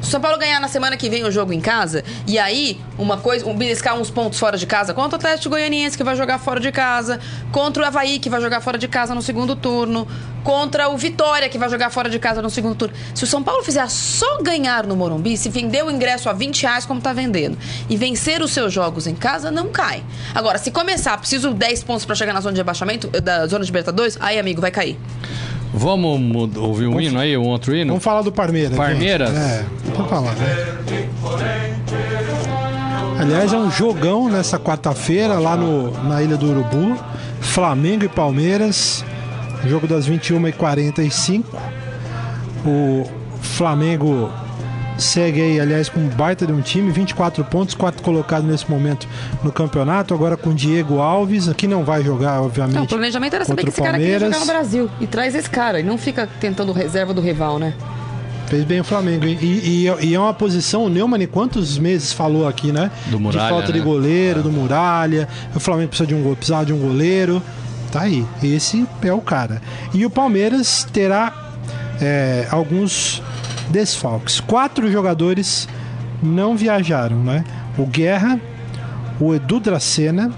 [0.00, 2.80] Se o São Paulo ganhar na semana que vem o jogo em casa, e aí
[2.98, 6.16] uma coisa, um beliscar uns pontos fora de casa contra o Atlético Goianiense que vai
[6.16, 7.20] jogar fora de casa,
[7.52, 10.08] contra o Havaí que vai jogar fora de casa no segundo turno,
[10.42, 12.94] contra o Vitória que vai jogar fora de casa no segundo turno.
[13.14, 16.62] Se o São Paulo fizer só ganhar no Morumbi, se vender o ingresso a 20
[16.62, 17.58] reais como tá vendendo,
[17.88, 20.02] e vencer os seus jogos em casa, não cai.
[20.34, 23.64] Agora, se começar, preciso 10 pontos pra chegar na zona de rebaixamento, eh, da zona
[23.64, 24.98] de Libertadores, aí, amigo, vai cair.
[25.72, 27.90] Vamos ouvir um hino aí, um outro hino?
[27.90, 28.76] Vamos falar do Parmeiras.
[28.76, 29.30] Parmeiras?
[29.30, 30.32] É, vamos falar.
[30.34, 30.80] né?
[33.20, 36.96] Aliás, é um jogão nessa quarta-feira lá no, na Ilha do Urubu.
[37.40, 39.04] Flamengo e Palmeiras.
[39.66, 41.44] Jogo das 21h45.
[42.66, 43.06] O
[43.40, 44.30] Flamengo
[45.00, 49.08] segue aí, aliás, com um baita de um time, 24 pontos, quarto colocado nesse momento
[49.42, 50.12] no campeonato.
[50.14, 52.76] Agora com Diego Alves, que não vai jogar, obviamente.
[52.76, 54.90] Não, o planejamento era saber que esse cara queria jogar no Brasil.
[55.00, 55.80] E traz esse cara.
[55.80, 57.74] E não fica tentando reserva do rival, né?
[58.46, 59.24] Fez bem o Flamengo.
[59.26, 59.38] hein?
[59.40, 62.90] E, e- e é uma posição, o Neumann, quantos meses falou aqui, né?
[63.06, 63.84] Do Muralha, De falta de né?
[63.84, 65.28] goleiro, do Muralha.
[65.54, 67.40] O Flamengo precisa de um, precisava de um goleiro.
[67.92, 68.24] Tá aí.
[68.42, 69.62] Esse é o cara.
[69.94, 71.32] E o Palmeiras terá
[72.00, 73.22] é, alguns
[73.70, 74.40] desfalques.
[74.40, 75.68] Quatro jogadores
[76.22, 77.44] não viajaram, né?
[77.78, 78.40] O Guerra,
[79.20, 80.30] o Edu Dracena,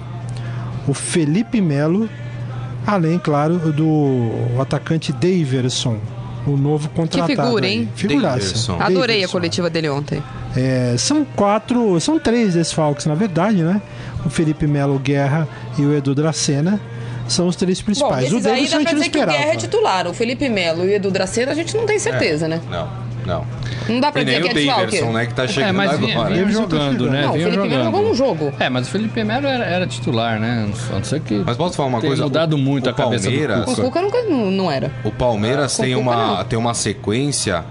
[0.87, 2.09] o Felipe Melo,
[2.87, 5.99] além, claro, do atacante Daverson,
[6.47, 7.42] o novo contratado.
[7.42, 7.73] figura, aí.
[7.73, 7.88] hein?
[7.95, 8.38] Figuraça.
[8.38, 8.73] Daverson.
[8.75, 9.33] Adorei a Daverson.
[9.33, 10.23] coletiva dele ontem.
[10.57, 13.81] É, são quatro, são três desfalques, na verdade, né?
[14.25, 16.79] O Felipe Melo Guerra e o Edu Dracena
[17.29, 18.25] são os três Bom, principais.
[18.33, 20.07] o esses aí Davidson dá a pra gente não dizer que o Guerra é titular.
[20.09, 22.61] O Felipe Melo e o Edu Dracena a gente não tem certeza, né?
[22.71, 22.88] Não,
[23.26, 23.46] não.
[23.88, 24.85] Não dá pra E nem dizer o que é desfalque.
[24.85, 26.28] Daverson, né, que tá chegando É, mas vinha, agora.
[26.28, 27.11] vinha Davidson tá jogando, chegando.
[27.11, 27.22] né?
[27.22, 27.85] Não, o vinha Felipe jogando.
[27.85, 28.52] jogou um jogo.
[28.61, 30.70] É, mas o Felipe Melo era, era titular, né?
[30.90, 31.42] A não ser que.
[31.44, 32.22] Mas posso falar uma coisa?
[32.24, 33.82] mudado O- muito o a cabeça Palmeiras- do O Cuca.
[33.82, 34.90] Cuca nunca não, era.
[35.04, 36.44] O Palmeiras Com tem Cuca, uma, não.
[36.44, 37.64] tem uma sequência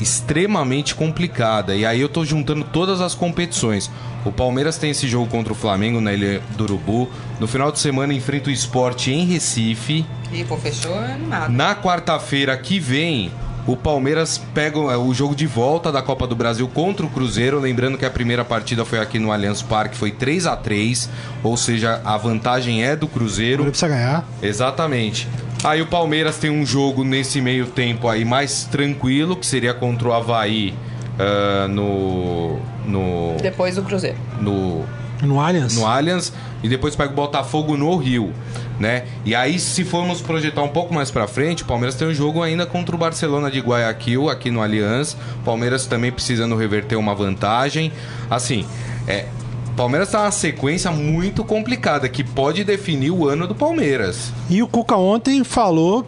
[0.00, 1.74] extremamente complicada.
[1.74, 3.90] E aí eu tô juntando todas as competições.
[4.24, 7.08] O Palmeiras tem esse jogo contra o Flamengo na Ilha do Urubu.
[7.38, 10.04] No final de semana enfrenta o esporte em Recife.
[10.32, 11.50] E pô, fechou animado.
[11.50, 13.30] Na quarta-feira que vem,
[13.66, 17.60] o Palmeiras pega é, o jogo de volta da Copa do Brasil contra o Cruzeiro.
[17.60, 21.08] Lembrando que a primeira partida foi aqui no Allianz Parque, foi 3 a 3
[21.42, 23.62] Ou seja, a vantagem é do Cruzeiro.
[23.62, 24.28] Ele precisa ganhar.
[24.42, 25.28] Exatamente.
[25.62, 30.08] Aí o Palmeiras tem um jogo nesse meio tempo aí mais tranquilo, que seria contra
[30.08, 30.74] o Havaí
[31.20, 34.16] ah, no, no, Depois o Cruzeiro.
[34.40, 34.84] no,
[35.22, 35.76] No Allianz.
[35.76, 38.32] no Allianz e depois pega o Botafogo no Rio,
[38.80, 39.04] né?
[39.24, 42.42] E aí se formos projetar um pouco mais pra frente, o Palmeiras tem um jogo
[42.42, 45.12] ainda contra o Barcelona de Guayaquil aqui no Allianz.
[45.42, 47.92] O Palmeiras também precisando reverter uma vantagem.
[48.30, 48.64] Assim,
[49.06, 49.26] é
[49.68, 54.32] o Palmeiras tá numa sequência muito complicada que pode definir o ano do Palmeiras.
[54.50, 56.06] E o Cuca ontem falou,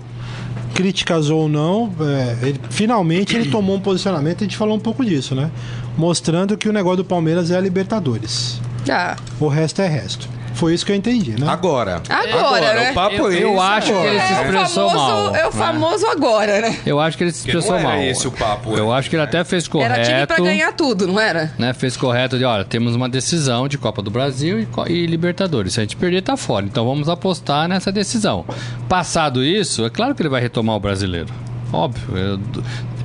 [0.74, 5.04] críticas ou não, é, ele- finalmente ele tomou um posicionamento, a gente falou um pouco
[5.04, 5.50] disso, né?
[5.96, 8.60] Mostrando que o negócio do Palmeiras é a Libertadores.
[8.90, 10.28] Ah, O resto é resto.
[10.54, 11.46] Foi isso que eu entendi, né?
[11.48, 12.02] Agora.
[12.08, 12.90] Agora, né?
[12.90, 14.08] o papo Eu- é eu esse acho que agora.
[14.08, 15.50] ele se é, o expressou famoso, mal, é o né?
[15.52, 16.78] famoso agora, né?
[16.86, 17.98] Eu acho que ele se expressou era mal.
[18.02, 18.98] esse o papo, Eu é.
[18.98, 19.92] acho que ele até fez correto.
[19.94, 21.52] Era time pra ganhar tudo, não era?
[21.58, 25.74] né, fez correto de, olha, temos uma decisão de Copa do Brasil e, e Libertadores.
[25.74, 26.64] Se a gente perder, tá fora.
[26.66, 28.44] Então vamos apostar nessa decisão.
[28.88, 31.28] Passado isso, é claro que ele vai retomar o brasileiro.
[31.72, 32.16] Óbvio.
[32.16, 32.40] eu-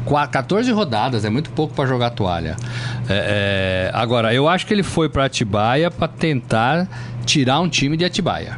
[0.03, 2.55] qua- 14 rodadas, é muito pouco pra jogar toalha.
[3.09, 6.87] É, é, agora, eu acho que ele foi pra Atibaia pra tentar
[7.27, 8.57] tirar um time de Atibaia.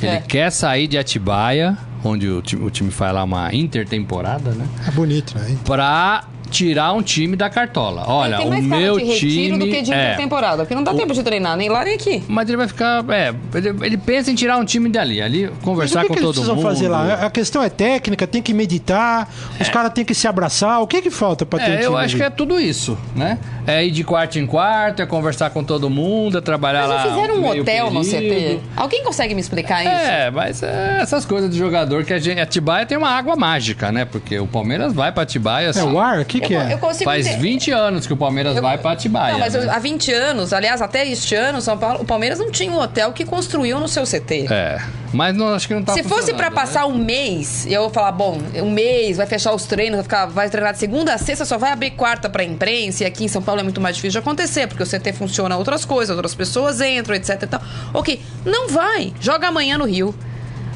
[0.00, 0.20] Ele É.
[0.20, 4.66] quer sair de Atibaia, onde o time, o time faz lá uma intertemporada, né?
[4.88, 5.56] É bonito, né?
[5.64, 8.04] Pra tirar um time da cartola.
[8.06, 10.74] Olha, tem o mais cara meu de retiro time do que de é, temporada, porque
[10.74, 12.22] não dá tempo de treinar nem lá nem aqui.
[12.28, 15.52] mas ele vai ficar, é, ele, ele pensa em tirar um time dali, ali Mas
[15.58, 16.64] o conversar que, com que eles todo precisam mundo.
[16.64, 17.14] fazer lá?
[17.26, 19.28] A questão é técnica, tem que meditar,
[19.60, 20.80] os caras têm que se abraçar.
[20.82, 22.16] O que que falta pra ter um É, time eu acho ali?
[22.16, 23.38] que é tudo isso, né?
[23.66, 27.04] É ir de quarto em quarto, é conversar com todo mundo, é trabalhar Mas lá.
[27.04, 28.10] não fizeram um hotel no CT?
[28.18, 28.62] período.
[28.76, 29.92] Alguém consegue me explicar isso?
[29.92, 32.40] É, mas é essas coisas de jogador que a gente.
[32.40, 34.04] Atibaia tem uma água mágica, né?
[34.04, 36.18] Porque o Palmeiras vai pra Atibaia É assim, o ar?
[36.20, 36.72] O que que eu, é?
[36.74, 37.42] eu consigo faz entender.
[37.42, 39.32] 20 anos que o Palmeiras vai pra Atibaia.
[39.32, 39.72] Não, mas eu- né?
[39.72, 43.12] há 20 anos, aliás, até este ano, São Paulo, o Palmeiras não tinha um hotel
[43.12, 44.46] que construiu no seu CT.
[44.50, 44.78] É,
[45.12, 46.94] mas não, acho que não tá Se fosse pra funcionando, passar né?
[46.94, 50.50] um mês, eu vou falar, bom, um mês, vai fechar os treinos, vai, ficar, vai
[50.50, 53.42] treinar de segunda a sexta, só vai abrir quarta pra imprensa, e aqui em São
[53.42, 56.80] Paulo é muito mais difícil de acontecer, porque o CT funciona outras coisas, outras pessoas
[56.80, 57.62] entram, etc e tal.
[57.94, 59.12] Ok, não vai.
[59.20, 60.14] Joga amanhã no Rio.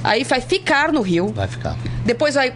[0.04, 1.32] Aí vai ficar no Rio.
[1.34, 1.76] Vai ficar.
[2.04, 2.52] Depois vai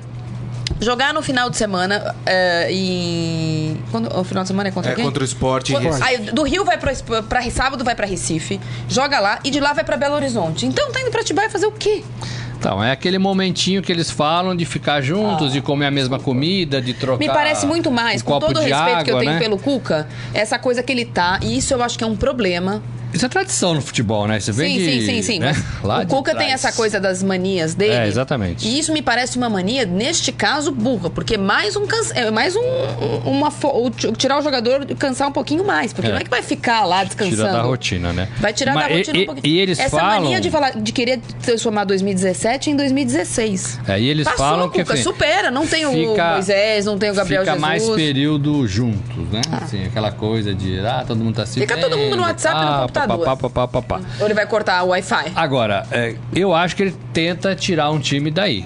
[0.81, 3.77] jogar no final de semana é, em...
[3.91, 5.05] Quando, o final de semana é contra É quem?
[5.05, 5.73] contra o esporte.
[5.73, 6.93] Quando- Aí, do Rio vai pra,
[7.29, 10.67] pra sábado vai pra Recife, joga lá e de lá vai pra Belo Horizonte.
[10.67, 12.03] Então tá indo pra Atibaia fazer o quê?
[12.59, 16.81] Então, é aquele momentinho que eles falam de ficar juntos, de comer a mesma comida,
[16.81, 17.19] de trocar.
[17.19, 19.39] Me parece muito mais, um com todo o respeito que eu água, tenho né?
[19.39, 22.83] pelo Cuca, essa coisa que ele tá, e isso eu acho que é um problema.
[23.13, 24.39] Isso é tradição no futebol, né?
[24.41, 25.39] Você vem sim, de, sim, sim, sim.
[25.41, 25.53] né?
[25.83, 27.95] o Cuca tem essa coisa das manias dele.
[27.95, 28.67] É, exatamente.
[28.67, 32.61] E isso me parece uma mania, neste caso, burra, porque mais um é mais um,
[32.61, 36.13] um- uma o tirar o jogador e cansar um pouquinho mais, porque É.
[36.13, 37.37] não é que vai ficar lá descansando.
[37.37, 38.29] Tira da rotina, né?
[38.39, 39.55] Vai tirar Mas da rotina e, um pouquinho.
[39.55, 40.21] E eles Essa falam...
[40.23, 43.81] mania de, falar, de querer transformar 2017 em 2016.
[43.89, 45.51] É, e eles Passou, falam que Cuca, assim, supera.
[45.51, 47.61] Não tem o fica- Moisés, não tem o Gabriel Fica Jesus.
[47.69, 49.41] mais período juntos, né?
[49.53, 52.57] Assim, aquela coisa de, ah, todo mundo tá se Fica todo mundo no vendo, WhatsApp
[52.57, 53.51] e no pá, computador.
[53.51, 54.07] pá, pá, pá, pá, pá.
[54.21, 55.33] Ou ele vai cortar o Wi-Fi?
[55.35, 58.65] Agora, é, eu acho que ele tenta tirar um time daí,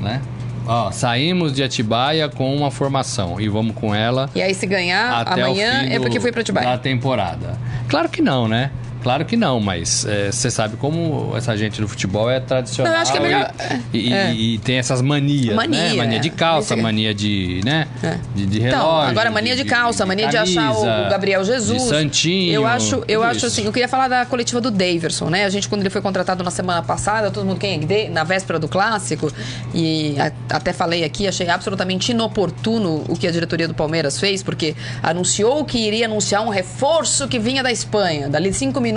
[0.00, 0.20] né?
[0.66, 5.20] Ó, saímos de Atibaia com uma formação e vamos com ela E aí, se ganhar
[5.20, 6.78] até amanhã, é porque foi pra da Atibaia.
[6.78, 7.58] temporada.
[7.86, 8.70] Claro que não, né?
[9.04, 12.98] Claro que não, mas é, você sabe como essa gente do futebol é tradicional Não,
[12.98, 13.52] eu acho que é melhor-
[13.92, 14.32] e, e- é.
[14.34, 15.94] e tem essas manias, Mania, né?
[15.94, 16.32] Mania de é.
[16.32, 17.86] calça, é- mania de, né?
[18.02, 18.16] É.
[18.34, 19.10] De, de Então, relógio.
[19.10, 21.82] agora mania de calça, mania de achar camisa, o Gabriel Jesus.
[21.82, 22.52] De santinho.
[22.52, 23.46] Eu acho, eu acho isso.
[23.46, 25.44] assim, eu queria falar da coletiva do Daverson, né?
[25.44, 28.08] A gente, quando ele foi contratado na semana passada, todo mundo quem é?
[28.08, 29.30] na véspera do clássico,
[29.74, 34.42] e a- até falei aqui, achei absolutamente inoportuno o que a diretoria do Palmeiras fez,
[34.42, 38.30] porque anunciou que iria anunciar um reforço que vinha da Espanha.
[38.30, 38.93] Dali cinco minutos,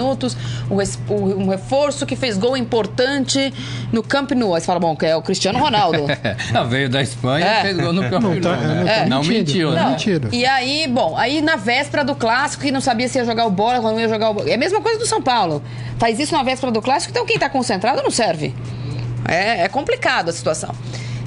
[0.69, 3.53] um, res- um- um reforço que fez gol importante
[3.91, 4.53] no Camp Nou.
[4.55, 6.05] Aí você fala, bom, que é o Cristiano Ronaldo.
[6.53, 7.59] Não, veio da Espanha É.
[7.59, 8.27] e fez gol no campo.
[8.29, 8.75] Não tá- né?
[8.79, 9.89] não tá Não mentiu, não né?
[9.91, 10.29] Mentira.
[10.31, 13.51] E aí, bom, aí na véspera do clássico, que não sabia se ia jogar o
[13.51, 14.49] bola, quando não ia jogar o bola.
[14.49, 15.61] É a mesma coisa do São Paulo.
[15.97, 18.53] Faz isso na véspera do clássico, então quem tá concentrado não serve.
[19.27, 20.73] É, é complicado a situação.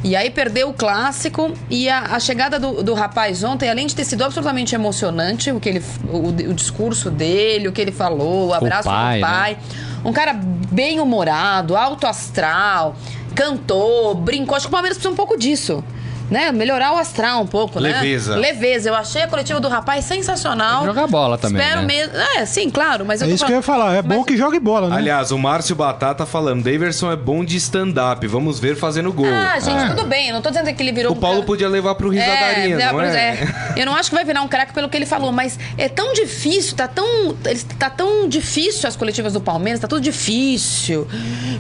[0.02, 3.94] E aí perdeu o clássico e a, a chegada do, do rapaz ontem, além de
[3.94, 8.48] ter sido absolutamente emocionante, o, que ele, o, o discurso dele, o que ele falou,
[8.48, 9.28] o abraço pai, do né?
[9.28, 9.58] pai.
[10.02, 12.96] Um cara bem humorado, alto astral,
[13.34, 14.56] cantou, brincou.
[14.56, 15.84] Acho que o Palmeiras precisa um pouco disso.
[16.30, 16.52] Né?
[16.52, 17.92] Melhorar o astral um pouco, né?
[17.92, 18.36] Leveza.
[18.36, 18.88] Leveza.
[18.90, 20.84] Eu achei a coletiva do rapaz sensacional.
[20.84, 21.86] Jogar bola também, Espero né?
[21.86, 22.16] mesmo.
[22.38, 23.96] É, sim, claro, mas É isso que eu ia falando- falar.
[23.96, 24.96] É bom Mas- que jogue bola, né?
[24.96, 29.26] Aliás, o Márcio Batata falando, Daverson é bom de stand-up, vamos ver fazendo gol.
[29.26, 30.28] Ah, gente, tudo bem.
[30.28, 31.44] Eu não tô dizendo que ele virou o Paulo um...
[31.44, 33.48] podia levar pro risadaria, é, não pois é?
[33.76, 36.12] Eu não acho que vai virar um craque pelo que ele falou, mas é tão
[36.12, 41.08] difícil, tá tão, ele- tá tão difícil as coletivas do Palmeiras, tá tudo difícil,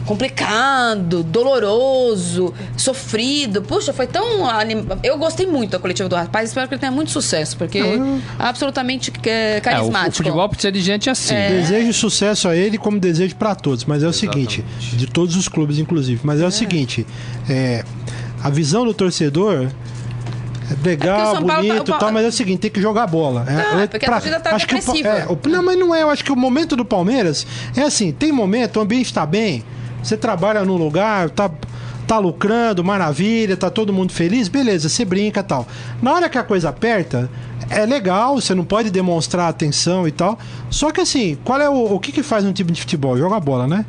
[0.06, 3.62] complicado, doloroso, sofrido.
[3.62, 4.44] Puxa, foi tão.
[5.02, 7.98] Eu gostei muito da coletiva do rapaz, espero que ele tenha muito sucesso, porque é
[8.38, 10.08] absolutamente é, É, o, carismático.
[10.10, 11.34] o futebol precisa de gente assim.
[11.34, 11.48] É.
[11.50, 15.48] Desejo sucesso a ele como desejo para todos, mas é o seguinte, de todos os
[15.48, 17.06] clubes inclusive, mas é, o seguinte,
[17.48, 17.84] é,
[18.42, 19.68] a visão do torcedor é
[20.72, 23.06] É legal, Paulo tá- bonito o e tal, mas é o seguinte, tem que jogar
[23.06, 23.44] bola.
[23.48, 25.78] É, Não, é é porque a torcida tá acho que o é, o- não, mas
[25.78, 27.46] não é, eu acho que o momento do Palmeiras
[27.76, 29.64] é assim, tem momento, o ambiente está bem,
[30.02, 31.50] você trabalha num lugar, tá
[32.10, 35.64] tá lucrando, maravilha, tá todo mundo feliz, beleza, você brinca tal.
[36.02, 37.30] Na hora que a coisa aperta,
[37.68, 40.36] é legal, você não pode demonstrar atenção e tal.
[40.68, 43.16] Só que assim, qual é o, o que que faz um time de futebol?
[43.16, 43.86] Joga bola, né?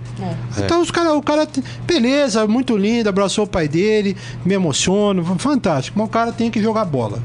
[0.63, 1.47] Então os cara, o cara,
[1.87, 5.97] beleza, muito lindo, abraçou o pai dele, me emociono, fantástico.
[5.97, 7.17] Mas o cara tem que jogar bola.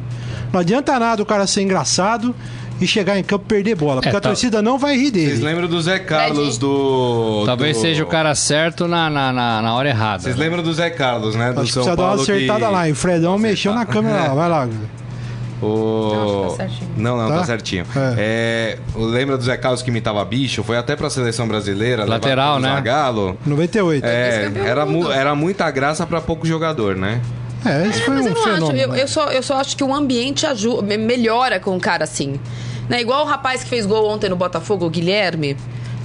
[0.51, 2.35] Não adianta nada o cara ser engraçado
[2.81, 4.29] e chegar em campo e perder bola, porque É, a tá.
[4.29, 5.45] torcida não vai rir Vocês dele.
[5.45, 7.43] lembram do Zé Carlos do.
[7.47, 10.23] Talvez do- seja o cara certo na, na, na, na hora errada.
[10.23, 11.53] Vocês lembram do Zé Carlos, né?
[11.53, 12.23] Do Acho São precisa dar uma Paulo.
[12.23, 12.73] acertada que...
[12.73, 12.89] lá.
[12.89, 14.35] E o Fredão mexeu na câmera lá.
[14.35, 14.69] Vai lá.
[15.63, 16.13] O...
[16.13, 16.91] Não, acho que tá certinho.
[16.99, 17.45] Não, não, tá, Tá?
[17.45, 17.87] certinho.
[18.19, 20.63] É, lembra do Zé Carlos que imitava bicho?
[20.63, 22.05] Foi até pra seleção brasileira.
[22.05, 22.69] Lateral, né?
[22.75, 23.39] Zagallo.
[23.47, 24.05] 98.
[24.05, 27.23] É, era, mu- era muita graça pra pouco jogador, né?
[27.69, 28.79] É, esse foi Mas um eu não acho, fenômeno.
[28.79, 32.05] eu, eu só, eu só acho que o ambiente aju- me- melhora com um cara
[32.05, 32.39] assim.
[32.89, 33.01] Né?
[33.01, 35.57] Igual o rapaz que fez gol ontem no Botafogo, o Guilherme.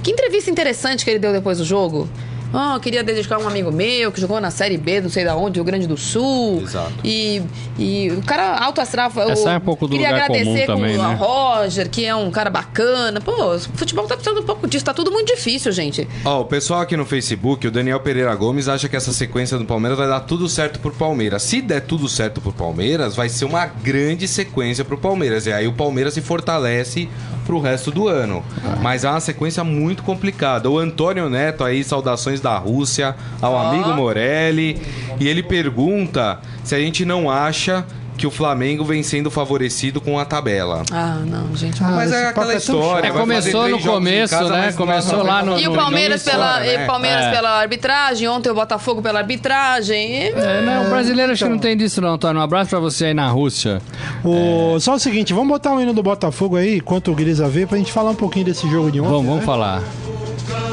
[0.02, 2.08] Que entrevista interessante que ele deu depois do jogo.
[2.52, 5.34] Oh, eu queria dedicar um amigo meu que jogou na Série B, não sei da
[5.34, 6.60] onde, Rio Grande do Sul.
[6.62, 6.92] Exato.
[7.02, 7.42] E,
[7.78, 9.10] e o cara alto astral.
[9.30, 11.14] Essa o- é um pouco do queria lugar agradecer comum com também, o né?
[11.18, 13.20] Roger, que é um cara bacana.
[13.20, 14.84] Pô, o futebol tá precisando um pouco disso.
[14.84, 16.06] Tá tudo muito difícil, gente.
[16.24, 19.64] Ó, o pessoal aqui no Facebook, o Daniel Pereira Gomes, acha que essa sequência do
[19.64, 21.42] Palmeiras vai dar tudo certo pro Palmeiras.
[21.42, 25.46] Se der tudo certo pro Palmeiras, vai ser uma grande sequência pro Palmeiras.
[25.46, 27.08] E aí o Palmeiras se fortalece
[27.44, 28.42] pro resto do ano.
[28.82, 30.70] Mas é uma sequência muito complicada.
[30.70, 34.80] O Antônio Neto aí, saudações da Rússia, ao amigo Morelli.
[35.18, 37.84] E ele pergunta se a gente não acha
[38.16, 40.82] que o Flamengo vem sendo favorecido com a tabela.
[40.92, 41.82] Ah, não, gente.
[41.82, 43.08] Ah, Mas é papo aquela história.
[43.08, 44.72] É, começou no começo, casa, né?
[44.72, 46.84] Começou lá no- E o Palmeiras, no início, pela, né?
[46.84, 47.30] e Palmeiras É.
[47.32, 50.14] pela arbitragem, ontem o Botafogo pela arbitragem.
[50.24, 52.40] E- É, não, o brasileiro acho que não tem disso não, Antônio.
[52.40, 53.80] Um abraço pra você aí na Rússia.
[54.24, 57.66] O- Só o seguinte, vamos botar um hino do Botafogo aí, enquanto o Grisa vê,
[57.66, 59.10] pra gente falar um pouquinho desse jogo de ontem.
[59.10, 59.46] Vamos, vamos né?
[59.46, 59.82] falar.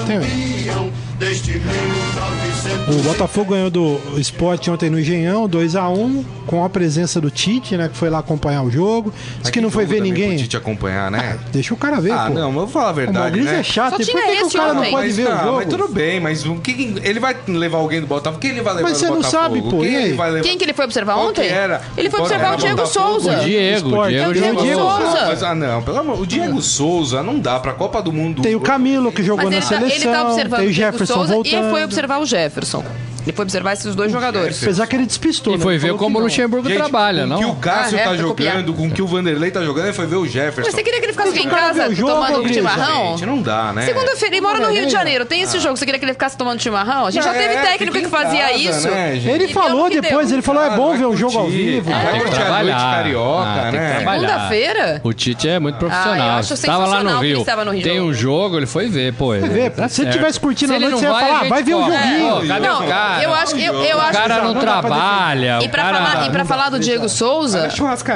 [0.06, 0.92] Tem um hino.
[1.20, 2.49] Deste 1900
[2.88, 7.88] O Botafogo ganhou do Sport ontem no Engenhão, 2x1, com a presença do Tite, né,
[7.88, 9.14] que foi lá acompanhar o jogo.
[9.40, 10.30] Disse que não foi ver ninguém.
[10.30, 11.38] pro Tite acompanhar, né?
[11.52, 12.34] Deixa o cara ver, Ah, pô.
[12.34, 13.60] não, mas eu vou falar a O verdade, Gris né?
[13.60, 15.28] é chato, Só por tinha que, que o esse cara não pode mas, ver o
[15.30, 15.56] tá, jogo?
[15.58, 18.42] mas tudo bem, mas o que ele vai levar alguém do Botafogo?
[18.42, 19.44] Quem ele vai levar Mas do você não Botafogo?
[19.44, 20.44] sabe, pô, Quem ele vai levar?
[20.44, 21.48] Quem que ele foi observar ontem?
[21.48, 21.82] era?
[21.96, 23.10] Ele foi observar era o Diego Botafogo?
[23.10, 23.32] Souza.
[23.40, 24.64] O Diego, o Diego É o Diego jogou.
[24.64, 25.26] Diego Souza.
[25.28, 26.20] Mas, ah, não, pelo amor...
[26.20, 28.42] O Diego Souza não dá pra Copa do Mundo.
[28.42, 30.70] Tem o Camilo, que jogou Mas na ele tá, ele seleção, tá observando tem o
[30.70, 31.68] o Diego Jefferson Souza voltando.
[31.68, 32.49] e foi observar o Jefferson.
[32.50, 33.09] Jefferson.
[33.26, 34.62] Ele foi observar esses dois jogadores.
[34.62, 35.64] Apesar que ele despistou, E né?
[35.64, 36.22] foi ver como o.
[36.22, 37.40] Luxemburgo Gente, trabalha, com não?
[37.40, 40.06] que o Cássio Ah, é, tá jogando, com que o Vanderlei tá jogando, ele foi
[40.06, 40.62] ver o Jefferson.
[40.66, 42.54] Mas você queria que ele ficasse aqui em casa jogo, tomando Grisa?
[42.56, 43.18] chimarrão?
[43.18, 43.84] Gente, não dá, né?
[43.86, 45.26] Segunda-feira, ele mora no Rio de Janeiro.
[45.26, 47.06] Tem esse jogo, você queria que ele ficasse tomando chimarrão?
[47.06, 48.90] A gente já É, teve técnico que fazia casa, isso.
[48.90, 49.18] né?
[49.18, 51.92] Ele E falou depois, ele falou, é Ah, bom vai ver um jogo ao vivo.
[51.92, 52.64] É, curtir a trabalhar.
[52.80, 54.00] noite carioca, Ah, né?
[54.00, 55.02] Segunda-feira?
[55.04, 56.38] O Tite é muito Ah, eu profissional.
[56.40, 57.40] acho Tava lá no sensacional que ele Rio.
[57.42, 57.84] estava no Rio.
[57.84, 59.30] Tem um jogo, ele foi ver, pô.
[59.32, 61.64] ver, tá se ele tivesse curtindo a ele noite, não você ia vai, falar, vai
[61.64, 62.48] ver o joguinho.
[62.48, 63.09] Cadê o cara?
[63.22, 65.60] Eu acho, eu, eu O acho cara não não trabalha.
[65.62, 65.98] E o pra, cara...
[65.98, 67.70] falar, e pra falar do Diego Souza,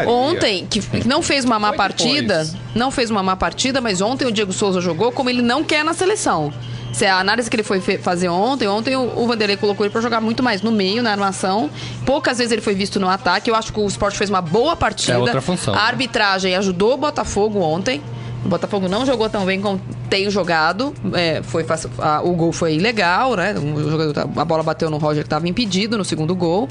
[0.08, 2.56] ontem, que não fez uma má Foi partida, depois.
[2.76, 5.84] não fez uma má partida, mas ontem o Diego Souza jogou como ele não quer
[5.84, 6.54] na seleção.
[6.94, 10.00] Se a análise que ele foi fazer ontem, ontem o, o Vanderlei colocou ele pra
[10.00, 11.70] jogar muito mais no meio, na armação.
[12.06, 13.50] Poucas vezes ele foi visto no ataque.
[13.50, 15.14] Eu acho que o Sport fez uma boa partida.
[15.14, 15.74] É outra função.
[15.74, 18.00] A arbitragem ajudou o Botafogo ontem.
[18.46, 19.80] O Botafogo não jogou tão bem como
[20.10, 20.94] tem jogado.
[21.14, 23.56] É, foi fácil- a- o gol foi ilegal, né?
[23.56, 26.68] Jogador tá- a bola bateu no Roger que estava impedido no segundo gol,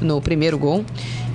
[0.00, 0.84] no primeiro gol.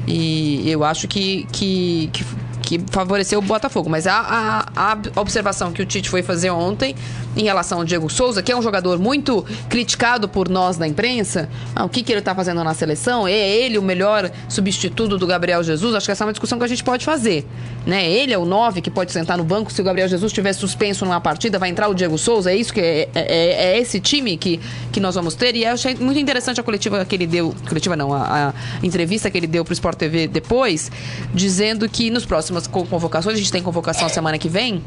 [0.07, 2.25] E eu acho que, que, que,
[2.63, 3.89] que favoreceu o Botafogo.
[3.89, 6.95] Mas a, a, a observação que o Tite foi fazer ontem
[7.35, 11.49] em relação ao Diego Souza, que é um jogador muito criticado por nós na imprensa,
[11.75, 13.27] ah, o que, que ele está fazendo na seleção?
[13.27, 15.95] É ele o melhor substituto do Gabriel Jesus?
[15.95, 17.45] Acho que essa é uma discussão que a gente pode fazer.
[17.85, 18.09] Né?
[18.09, 21.05] Ele é o 9 que pode sentar no banco se o Gabriel Jesus estiver suspenso
[21.05, 22.51] numa partida, vai entrar o Diego Souza?
[22.51, 24.59] É isso que é, é, é esse time que,
[24.91, 25.55] que nós vamos ter?
[25.55, 28.53] E eu achei muito interessante a coletiva que ele deu, coletiva não, a, a
[28.85, 30.91] entrevista que ele deu para o Sport TV depois,
[31.33, 34.83] dizendo que nos próximas co- convocações, a gente tem convocação semana que vem,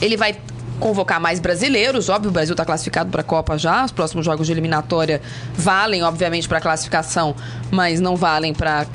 [0.00, 0.36] ele vai
[0.78, 4.46] convocar mais brasileiros, óbvio, o Brasil está classificado para a Copa já, os próximos jogos
[4.46, 5.20] de eliminatória
[5.54, 7.34] valem, obviamente, para a classificação,
[7.70, 8.86] mas não valem para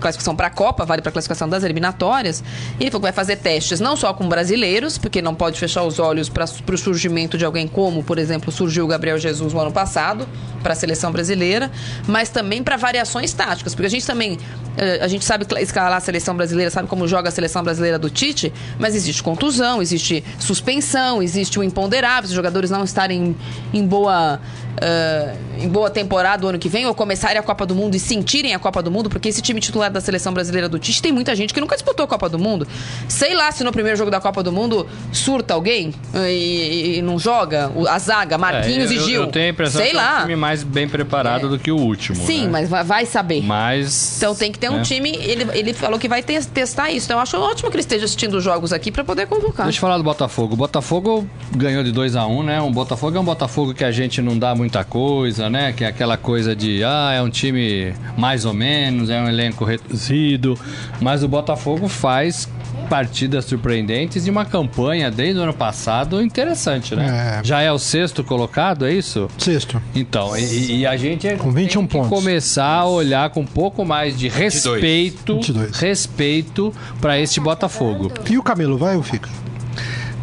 [0.00, 2.42] classificação para a Copa, vale para a classificação das eliminatórias.
[2.78, 5.82] E ele falou que vai fazer testes não só com brasileiros, porque não pode fechar
[5.82, 9.60] os olhos para o surgimento de alguém como, por exemplo, surgiu o Gabriel Jesus no
[9.60, 10.28] ano passado
[10.62, 11.70] para a seleção brasileira,
[12.06, 14.38] mas também para variações táticas, porque a gente também
[14.76, 18.10] eh, a gente sabe escalar a seleção brasileira, sabe como joga a seleção brasileira do
[18.10, 23.36] Tite, mas existe contusão, existe suspensão, existe o imponderável, os jogadores não estarem
[23.72, 24.40] em boa
[24.80, 27.98] eh, em boa temporada o ano que vem ou começarem a Copa do Mundo e
[28.00, 31.12] sentirem a Copa do Mundo, porque esse time titular da seleção brasileira do Tite tem
[31.12, 32.66] muita gente que nunca disputou a Copa do Mundo.
[33.08, 37.02] Sei lá se no primeiro jogo da Copa do Mundo surta alguém eh, e, e
[37.02, 39.22] não joga o- a zaga, Marquinhos É, e eu, Gil.
[39.22, 40.20] Eu tenho a impressão Sei que é um lá.
[40.22, 42.16] time mais bem preparado do que o último.
[42.16, 42.48] Sim, né?
[42.50, 43.42] mas vai- saber.
[43.42, 44.16] Mas.
[44.18, 44.82] Então tem que ter um né?
[44.82, 45.10] time.
[45.16, 47.06] Ele, ele falou que vai tes- testar isso.
[47.06, 49.64] Então eu acho ótimo que ele esteja assistindo os jogos aqui pra poder convocar.
[49.66, 50.54] Deixa eu falar do Botafogo.
[50.54, 52.60] O Botafogo ganhou de 2 a 1 né?
[52.60, 55.72] Um Botafogo é um Botafogo que a gente não dá muita coisa, né?
[55.72, 59.64] Que é aquela coisa de, ah, é um time mais ou menos, é um elenco
[59.64, 60.58] reduzido.
[61.00, 62.48] Mas o Botafogo faz
[62.88, 67.38] partidas surpreendentes e uma campanha desde o ano passado interessante, né?
[67.40, 67.44] É.
[67.44, 69.28] Já é o sexto colocado, é isso?
[69.38, 69.80] Sexto.
[69.94, 72.08] Então, e, e a gente é- Com 21 tem que pontos.
[72.08, 75.78] começar a olhar com um pouco mais de respeito, 22.
[75.78, 78.12] respeito para este Botafogo.
[78.28, 79.28] E o Camilo, vai ou fica?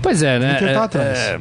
[0.02, 0.56] Pois é, né?
[0.56, 1.18] Inter tá É, atrás.
[1.18, 1.40] é,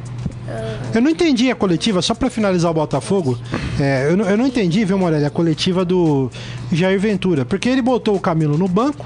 [0.93, 3.37] Eu não entendi a coletiva, só pra finalizar o Botafogo,
[3.79, 6.31] é, eu, não, eu não entendi, viu, Morelli, a coletiva do
[6.71, 9.05] Jair Ventura, porque ele botou o Camilo no banco,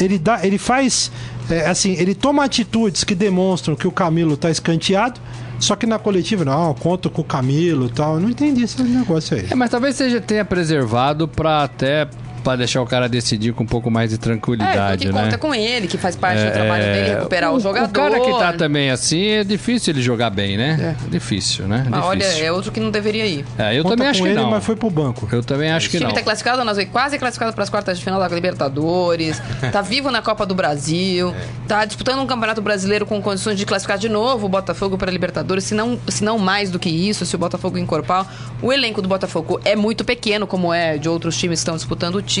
[0.00, 1.10] ele, dá, ele faz,
[1.50, 5.20] é, assim, ele toma atitudes que demonstram que o Camilo tá escanteado,
[5.58, 8.80] só que na coletiva, não, conta com o Camilo e tal, eu não entendi esse
[8.82, 9.46] negócio aí.
[9.50, 12.06] É, mas talvez seja tenha preservado pra até
[12.46, 15.24] pra deixar o cara decidir com um pouco mais de É, tranquilidade, porque né?
[15.24, 17.88] conta com ele, que faz parte do trabalho dele recuperar o, jogador.
[17.88, 20.94] O cara que tá também assim, é difícil ele jogar bem, né?
[20.96, 21.08] É.
[21.10, 21.84] Difícil, né?
[21.90, 22.44] Mas olha, Difícil.
[22.44, 23.44] é outro que não deveria ir.
[23.58, 24.50] É, eu Conta também acho com que ele, não.
[24.50, 25.28] mas foi pro banco.
[25.32, 26.14] Eu também acho O que time não.
[26.14, 29.42] tá classificado, nós quase classificado para as quartas de final da Libertadores,
[29.72, 31.34] tá vivo na Copa do Brasil,
[31.66, 35.12] tá disputando um campeonato brasileiro com condições de classificar de novo o Botafogo para a
[35.12, 38.24] Libertadores, se não, se não mais do que isso, se o Botafogo encorpar.
[38.62, 42.14] O elenco do Botafogo é muito pequeno, como é de outros times que estão disputando
[42.16, 42.35] o título.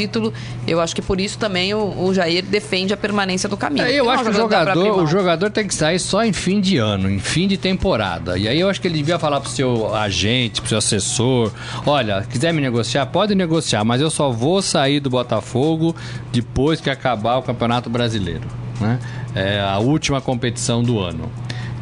[0.66, 3.86] Eu acho que por isso também o, o Jair defende a permanência do caminho.
[3.86, 6.78] É, eu acho que o jogador, o jogador tem que sair só em fim de
[6.78, 8.38] ano, em fim de temporada.
[8.38, 11.52] E aí eu acho que ele devia falar pro seu agente, pro seu assessor:
[11.86, 15.94] olha, quiser me negociar, pode negociar, mas eu só vou sair do Botafogo
[16.32, 18.46] depois que acabar o Campeonato Brasileiro.
[18.80, 18.98] Né?
[19.34, 21.30] É a última competição do ano.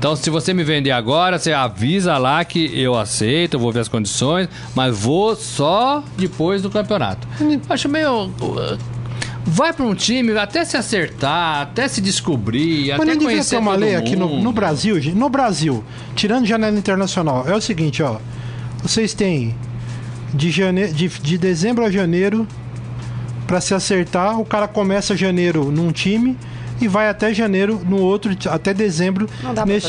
[0.05, 3.81] Então, se você me vender agora, você avisa lá que eu aceito, eu vou ver
[3.81, 7.27] as condições, mas vou só depois do campeonato.
[7.71, 8.27] Acho meio.
[8.27, 8.79] uh,
[9.47, 13.57] Vai pra um time até se acertar, até se descobrir, Mas até devia ter conhecer
[13.57, 15.17] uma lei aqui no, no Brasil, gente.
[15.17, 15.83] No Brasil,
[16.15, 18.19] tirando janela internacional, é o seguinte, ó.
[18.83, 19.55] Vocês têm
[20.35, 20.89] de, jane...
[20.89, 22.47] de, de dezembro a janeiro
[23.47, 26.37] pra se acertar, o cara começa janeiro num time
[26.81, 29.29] e vai até janeiro no outro, até dezembro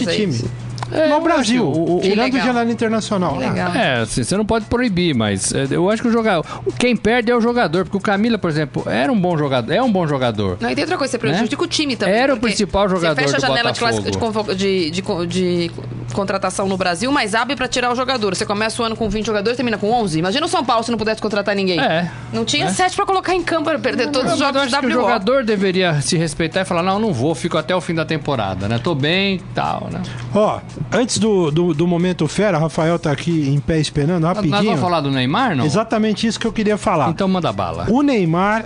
[0.05, 0.33] fazer time.
[0.33, 0.49] isso.
[0.91, 2.45] É, no eu Brasil, acho, o- o- tirando legal.
[2.47, 3.37] janela internacional.
[3.37, 3.73] Legal.
[3.73, 6.45] É, assim, você não pode proibir, mas é, eu acho que o jogador.
[6.77, 9.81] Quem perde é o jogador, porque o Camila, por exemplo, era um bom jogador, é
[9.81, 10.57] um bom jogador.
[10.59, 12.13] Não, e tem outra coisa, você prejudica o time também.
[12.13, 12.21] Né?
[12.21, 15.71] Era o principal jogador Você fecha a janela de, de de, de co- de
[16.13, 18.35] contratação no Brasil, mas abre pra tirar o jogador.
[18.35, 20.19] Você começa o ano com 20 jogadores termina com 11.
[20.19, 21.79] Imagina o São Paulo se não pudesse contratar ninguém.
[21.79, 22.09] É.
[22.31, 22.69] Não tinha É.
[22.69, 25.43] sete pra colocar em campo para perder todos os Mas eu jogos que o jogador
[25.43, 28.79] deveria se respeitar e falar: não, não vou, fico até o fim da temporada, né?
[28.81, 30.01] Tô bem tal, né?
[30.33, 30.59] Ó,
[30.91, 34.63] antes do, do, do momento fera, Rafael tá aqui em pé esperando, Nós rapidinho.
[34.63, 35.65] vamos falar do Neymar, não?
[35.65, 37.09] Exatamente isso que eu queria falar.
[37.09, 37.87] Então manda bala.
[37.89, 38.65] O Neymar,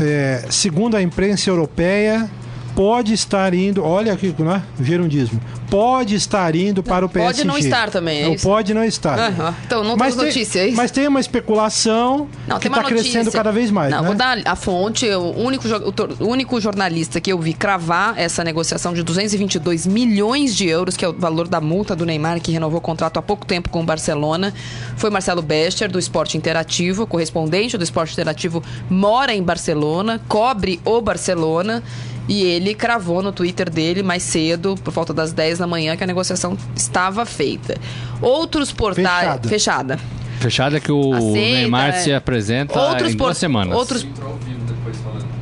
[0.00, 2.30] é, segundo a imprensa europeia,
[2.76, 3.82] pode estar indo.
[3.82, 4.62] Olha aqui, né?
[4.78, 5.40] Gerundismo.
[5.70, 7.32] Pode estar indo para o PSG.
[7.32, 8.36] Pode não estar também, é Não?
[8.36, 9.18] Pode não estar.
[9.18, 9.54] Aham.
[9.66, 10.76] Então, não mas tem, notícia, é isso?
[10.76, 13.90] Mas tem uma especulação Não, que está crescendo cada vez mais.
[13.90, 14.06] Não, né?
[14.06, 15.08] vou dar a fonte.
[15.08, 15.66] O único,
[16.20, 21.04] o único jornalista que eu vi cravar essa negociação de 222 milhões de euros, que
[21.04, 23.80] é o valor da multa do Neymar, que renovou o contrato há pouco tempo com
[23.80, 24.52] o Barcelona,
[24.96, 31.00] foi Marcelo Bester, do Esporte Interativo, correspondente do Esporte Interativo, mora em Barcelona, cobre o
[31.00, 31.82] Barcelona.
[32.28, 36.02] E ele cravou no Twitter dele mais cedo, por volta das 10 da manhã, que
[36.02, 37.76] a negociação estava feita.
[38.20, 39.06] Outros portais.
[39.06, 39.48] Fechada.
[39.48, 40.00] Fechada.
[40.40, 41.92] Fechado é que o Aceita, Neymar é.
[41.92, 43.76] se apresenta Outros em por- duas semanas.
[43.76, 44.06] Outros...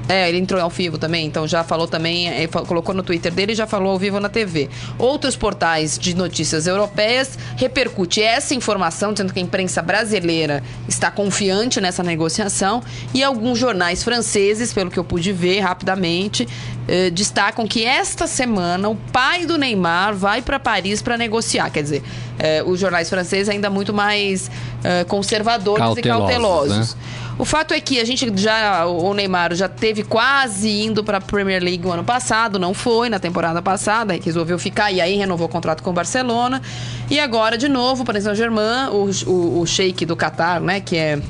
[0.06, 3.52] É, ele entrou ao vivo também, então já falou também, fa- colocou no Twitter dele
[3.52, 4.68] e já falou ao vivo na TV.
[4.98, 11.80] Outros portais de notícias europeias repercute essa informação, dizendo que a imprensa brasileira está confiante
[11.80, 12.82] nessa negociação
[13.14, 16.46] e alguns jornais franceses, pelo que eu pude ver rapidamente,
[16.86, 21.70] eh, destacam que esta semana o pai do Neymar vai para Paris para negociar.
[21.70, 22.02] Quer dizer,
[22.38, 24.50] eh, os jornais franceses ainda muito mais
[24.84, 26.94] eh, conservadores e Cautelosos, cautelosos.
[26.94, 27.00] né?
[27.36, 31.20] O fato é que a gente já, o Neymar já teve quase indo para a
[31.20, 35.46] Premier League o ano passado, não foi na temporada passada, resolveu ficar e aí renovou
[35.46, 36.62] o contrato com o Barcelona.
[37.10, 40.96] E agora, de novo, o Paris Saint-Germain, o, o, o sheik do Qatar, né, que
[40.96, 41.20] é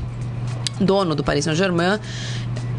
[0.79, 1.99] dono do Paris Saint-Germain,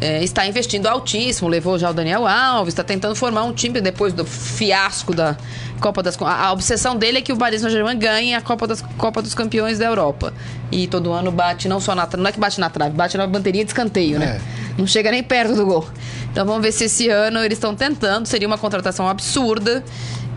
[0.00, 4.12] é, está investindo altíssimo, levou já o Daniel Alves, está tentando formar um time depois
[4.12, 5.36] do fiasco da
[5.80, 6.20] Copa das...
[6.20, 9.34] A, a obsessão dele é que o Paris Saint-Germain ganhe a Copa, das, Copa dos
[9.34, 10.32] Campeões da Europa.
[10.70, 13.26] E todo ano bate, não só na não é que bate na trave, bate na
[13.26, 14.40] bandeirinha de escanteio, né?
[14.76, 15.86] Não chega nem perto do gol.
[16.30, 19.82] Então vamos ver se esse ano eles estão tentando, seria uma contratação absurda.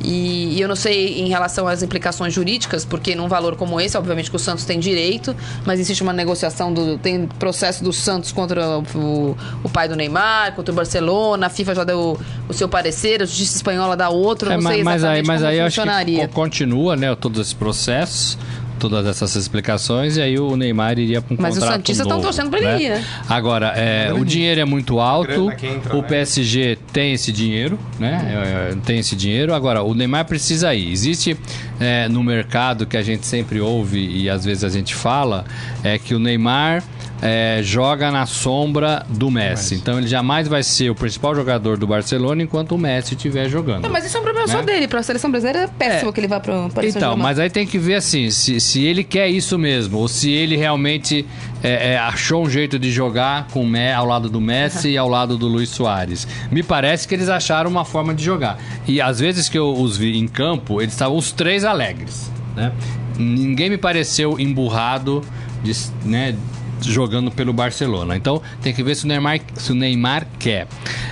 [0.02, 3.98] E, e eu não sei em relação às implicações jurídicas, porque num valor como esse,
[3.98, 5.36] obviamente que o Santos tem direito,
[5.66, 10.54] mas existe uma negociação, do, tem processo do Santos contra o, o pai do Neymar,
[10.56, 14.52] contra o Barcelona, a FIFA já deu o seu parecer, a justiça espanhola dá outro,
[14.52, 15.82] É, não mas, sei mas aí, exatamente mas aí eu acho
[16.28, 18.38] que continua, né, todos esses processos.
[18.80, 22.16] Todas essas explicações e aí o Neymar iria para um Mas os contrato santistas tão
[22.18, 23.06] novo, torcendo pra ele ir, né?
[23.28, 26.08] Agora, é, o dinheiro é muito alto, entra, o né?
[26.08, 28.70] PSG tem esse dinheiro, né?
[28.72, 29.54] É, tem esse dinheiro.
[29.54, 30.92] Agora, o Neymar precisa ir.
[30.92, 31.38] Existe
[31.80, 35.46] é, no mercado que a gente sempre ouve e às vezes a gente fala,
[35.84, 36.84] é que o Neymar
[37.22, 39.76] é, joga na sombra do Messi.
[39.76, 43.84] Então ele jamais vai ser o principal jogador do Barcelona enquanto o Messi estiver jogando.
[43.84, 44.64] Não, mas isso é um problema só Né?
[44.64, 44.88] dele.
[44.88, 46.14] Pra seleção brasileira é péssimo É.
[46.14, 49.04] que ele vá pro Paris Então, mas aí tem que ver assim, se, se ele
[49.04, 51.26] quer isso mesmo, ou se ele realmente
[51.64, 55.40] é, é, achou um jeito de jogar com ao lado do Messi e ao lado
[55.40, 56.28] do Luiz Soares.
[56.52, 58.60] Me parece que eles acharam uma forma de jogar.
[58.88, 62.32] E às vezes que eu os vi em campo, eles estavam os três alegres.
[62.56, 62.72] Né?
[63.18, 65.24] Ninguém me pareceu emburrado
[65.64, 65.74] de,
[66.06, 66.36] né,
[66.82, 68.16] jogando pelo Barcelona.
[68.16, 70.68] Então tem que ver se o Neymar, se o Neymar quer.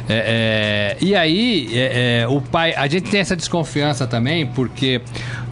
[0.07, 2.73] É, é, e aí, é, é, o pai.
[2.75, 5.01] A gente tem essa desconfiança também, porque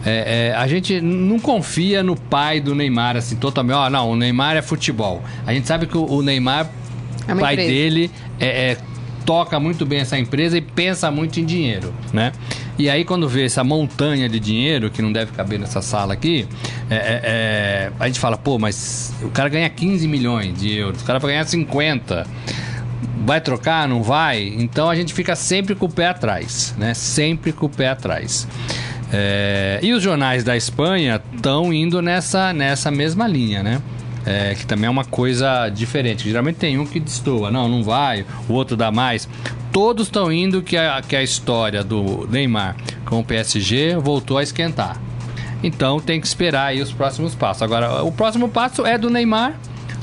[0.08, 3.74] é, é, a gente não confia no pai do Neymar, assim, totalmente.
[3.74, 5.20] Ó, não, o Neymar é futebol.
[5.44, 6.70] A gente sabe que o, Neymar,
[7.26, 7.72] É pai empresa.
[7.72, 8.76] dele, é, é,
[9.24, 12.30] toca muito bem essa empresa e pensa muito em dinheiro, né?
[12.78, 16.46] E aí, quando vê essa montanha de dinheiro, que não deve caber nessa sala aqui,
[16.88, 21.02] é, é, é, a gente fala, pô, mas o cara ganha 15 milhões de euros,
[21.02, 22.26] o cara vai ganhar 50
[23.24, 24.54] vai trocar, não vai?
[24.56, 26.94] Então a gente fica sempre com o pé atrás, né?
[26.94, 28.46] Sempre com o pé atrás.
[29.18, 33.80] É, e os jornais da Espanha estão indo nessa, nessa mesma linha, né?
[34.26, 36.28] É, que também é uma coisa diferente.
[36.28, 39.26] Geralmente tem um que destoa, não, não vai, o outro dá mais.
[39.72, 44.42] Todos estão indo que a, que a história do Neymar com o PSG voltou a
[44.42, 45.00] esquentar.
[45.62, 47.62] Então tem que esperar aí os próximos passos.
[47.62, 49.54] Agora, o próximo passo é do Neymar,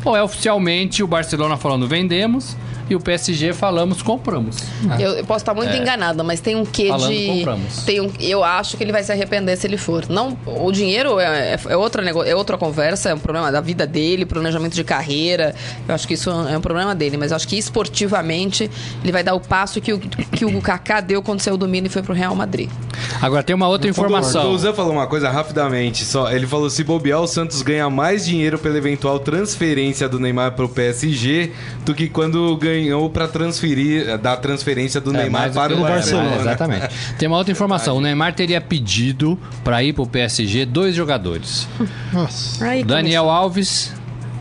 [0.03, 2.57] ou é oficialmente o Barcelona falando vendemos
[2.89, 4.57] e o PSG falamos compramos.
[4.99, 6.87] Eu, eu posso estar muito enganada, mas tem um quê É.
[6.89, 7.27] Falando, de.
[7.27, 7.83] compramos.
[7.83, 10.05] Tem um, eu acho que ele vai se arrepender se ele for.
[10.09, 13.61] Não, o dinheiro é, é, é outra, nego- é outra conversa, é um problema da
[13.61, 15.55] vida dele, planejamento de carreira.
[15.87, 18.69] Eu acho que isso é um problema dele, mas eu acho que esportivamente
[19.03, 21.87] ele vai dar o passo que o, que o Kaká deu quando saiu do Milan
[21.87, 22.69] e foi pro Real Madrid.
[23.21, 24.57] Agora tem uma outra O informação.
[24.57, 26.31] Zé falou uma coisa rapidamente, só.
[26.31, 30.67] Ele falou: se bobear, o Santos ganha mais dinheiro pela eventual transferência do Neymar pro
[30.69, 31.51] PSG
[31.85, 36.29] do que quando ganhou pra transferir da transferência do É, Neymar para o o Barcelona.
[36.29, 36.41] Barcelona.
[36.41, 36.89] Exatamente.
[37.17, 37.97] Tem uma outra informação.
[37.97, 41.67] O Neymar teria pedido para ir pro PSG dois jogadores.
[42.11, 42.65] Nossa.
[42.65, 43.93] Aí, O Daniel Alves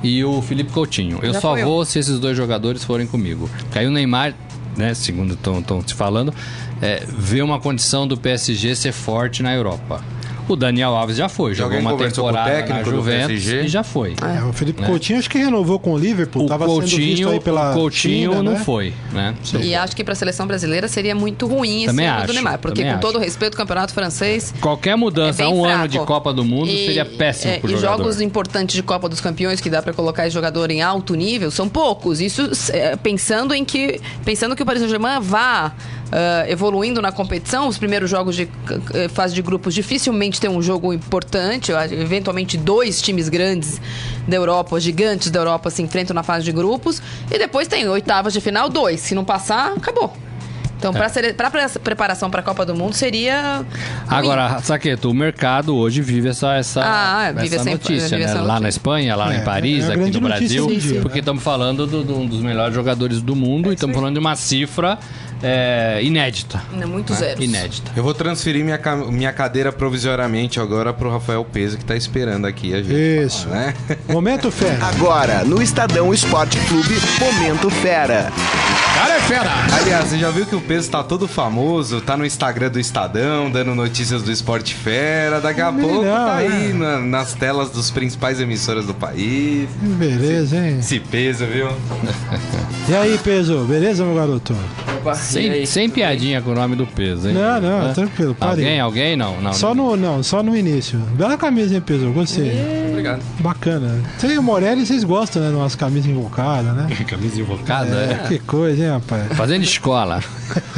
[0.03, 1.19] e o Felipe Coutinho.
[1.23, 1.67] Eu Já só foi eu.
[1.67, 3.49] vou se esses dois jogadores forem comigo.
[3.59, 4.35] Porque aí o Neymar,
[4.77, 6.33] né, segundo estão te falando,
[6.81, 10.03] é, vê uma condição do PSG ser forte na Europa.
[10.49, 13.63] O Daniel Alves já foi, jogou uma o temporada na técnico do Juventus PSG?
[13.63, 14.15] e já foi.
[14.21, 16.45] É, o Felipe Coutinho acho que renovou com o Liverpool.
[16.45, 18.59] O Tava sendo visto Coutinho, aí pela o Coutinho China, não né?
[18.59, 19.35] foi, né?
[19.63, 22.59] E acho que pra seleção brasileira seria muito ruim esse Também ano do acho, Neymar.
[22.59, 23.25] Porque, com todo acho.
[23.25, 24.53] respeito, o campeonato francês.
[24.61, 25.79] Qualquer mudança é a um fraco.
[25.79, 27.97] ano de Copa do Mundo E- seria péssimo é, pro E jogador.
[27.99, 31.51] jogos importantes de Copa dos Campeões que dá pra colocar esse jogador em alto nível
[31.51, 32.21] são poucos.
[32.21, 35.73] Isso é, pensando em que pensando que o Paris Saint-Germain vá
[36.13, 38.47] ah, evoluindo na competição, os primeiros jogos de
[38.93, 43.81] eh, fase de grupos dificilmente tem um jogo importante, eventualmente dois times grandes
[44.29, 47.01] da Europa, os gigantes da Europa se enfrentam na fase de grupos
[47.31, 49.01] e depois tem oitavas de final, dois.
[49.01, 50.13] Se não passar, acabou.
[50.79, 51.33] Então, É.
[51.33, 51.49] para
[51.81, 53.67] preparação para a Copa do Mundo seria ruim.
[54.09, 58.25] Agora, Saqueto, o mercado hoje vive essa, essa, Ah, vive essa essa- notícia, vive né?
[58.25, 58.61] essa Lá notícia.
[58.61, 61.21] na Espanha, lá É, em Paris, é aqui no Brasil, dia, porque né?
[61.21, 64.35] estamos falando do- do- um dos melhores jogadores do mundo e estamos falando de uma
[64.35, 64.99] cifra
[65.43, 66.63] é, inédita.
[66.81, 67.19] É muito né?
[67.19, 67.45] zeros.
[67.45, 67.91] Inédita.
[67.97, 68.79] Eu vou transferir minha,
[69.11, 72.93] minha cadeira provisoriamente agora pro Rafael Peso, que tá esperando aqui a gente.
[73.27, 73.49] Isso.
[73.49, 73.75] falar, né?
[74.09, 74.77] Momento fé.
[74.83, 78.31] Agora, no Estadão Esporte Clube, Momento Fera.
[78.95, 79.51] Cara é fera!
[79.81, 83.51] Aliás, você já viu que o Peso tá todo famoso, tá no Instagram do Estadão,
[83.51, 85.41] dando notícias do Esporte Fera.
[85.41, 86.75] Daqui a Melhor, pouco tá aí né?
[86.75, 89.69] na- nas telas dos principais emissoras do país.
[89.81, 90.79] Beleza, hein?
[90.79, 91.69] Esse peso, viu?
[92.89, 93.65] E aí, peso?
[93.65, 94.55] Beleza, meu garoto?
[95.33, 97.35] Sem, sem piadinha com o nome do peso, hein?
[97.35, 97.93] Não, não, Hã?
[97.93, 98.65] tranquilo, parei.
[98.65, 99.17] Alguém, alguém?
[99.17, 99.53] Não, não.
[99.53, 100.99] Só no, não, só no início.
[101.17, 102.05] Bela camisa, hein, peso?
[102.07, 102.53] Eu Gostei.
[102.91, 103.23] Obrigado.
[103.41, 104.01] Bacana.
[104.19, 105.49] Você e o Morelli, vocês gostam, né?
[105.51, 106.89] De umas camisas invocadas, né?
[107.09, 108.29] Camisa invocada, É, é.
[108.29, 109.33] que coisa, hein, rapaz?
[109.37, 110.21] Fazendo escola.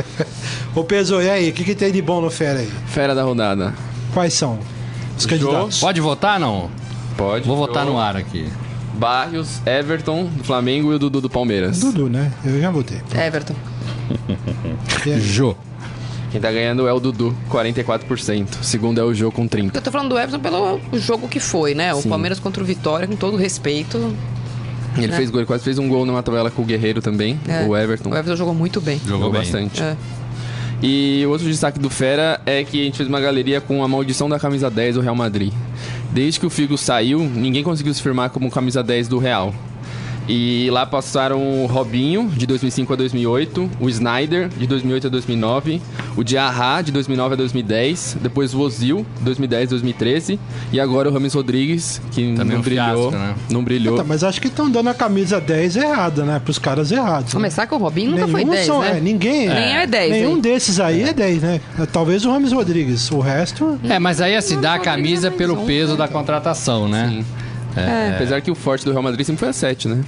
[0.75, 1.51] Ô, Peso, e aí?
[1.51, 2.71] O que, que tem de bom no Fera aí?
[2.87, 3.75] Fera da rodada.
[4.13, 4.59] Quais são
[5.17, 5.79] os candidatos?
[5.81, 6.71] Pode votar, não?
[7.17, 7.47] Pode.
[7.47, 8.49] Vou votar no ar aqui.
[8.95, 11.81] Barrios, Everton do Flamengo e o Dudu do Palmeiras.
[11.81, 12.33] Dudu, né?
[12.45, 13.01] Eu já votei.
[13.15, 13.55] Everton.
[15.07, 15.21] E?
[15.21, 15.55] Jô.
[16.31, 18.61] Quem tá ganhando é o Dudu, 44%.
[18.61, 19.71] O segundo é o Jô com 30%.
[19.75, 21.95] Eu tô falando do Everton pelo jogo que foi, né?
[21.95, 22.09] O Sim.
[22.09, 24.13] Palmeiras contra o Vitória, com todo respeito.
[24.97, 25.17] Ele É.
[25.17, 27.65] fez gol, ele quase fez um gol numa tabela com o Guerreiro também, É.
[27.65, 28.11] o Everton.
[28.11, 28.99] O Everton jogou muito bem.
[28.99, 29.41] Jogou Jogou bem.
[29.43, 29.81] bastante.
[29.83, 29.97] É.
[30.83, 33.89] E o outro destaque do Fera é que a gente fez uma galeria com a
[33.89, 35.53] maldição da camisa 10 do Real Madrid.
[36.13, 39.55] Desde que o Figo saiu, ninguém conseguiu se firmar como camisa 10 do Real.
[40.27, 45.83] E lá passaram o Robinho, de 2005 a 2008, o Snyder, de 2008 a 2009,
[46.16, 50.41] o Diarra, de 2009 a 2010, depois o Ozil, 2010 a 2013,
[50.72, 53.35] e agora o Rames Rodrigues, que Também não um brilhou, fiasco, né?
[53.51, 53.97] não brilhou.
[53.99, 56.41] Tá, mas acho que estão dando a camisa 10 errada, né?
[56.43, 57.27] Pros caras errados.
[57.27, 57.39] né?
[57.41, 58.97] Começar com o Robinho nunca foi Nenhum 10, são- né?
[58.97, 59.49] é, ninguém.
[59.49, 60.41] Nem é 10 Nenhum aí.
[60.41, 61.12] desses aí é.
[61.12, 61.61] 10, né?
[61.93, 63.11] Talvez o Rames Rodrigues.
[63.11, 63.79] O resto.
[63.85, 67.09] É, mas aí assim, dá a camisa pelo peso da contratação, né?
[67.11, 67.25] Sim.
[67.77, 70.05] É, Apesar que o forte do Real Madrid sempre foi a 7, né?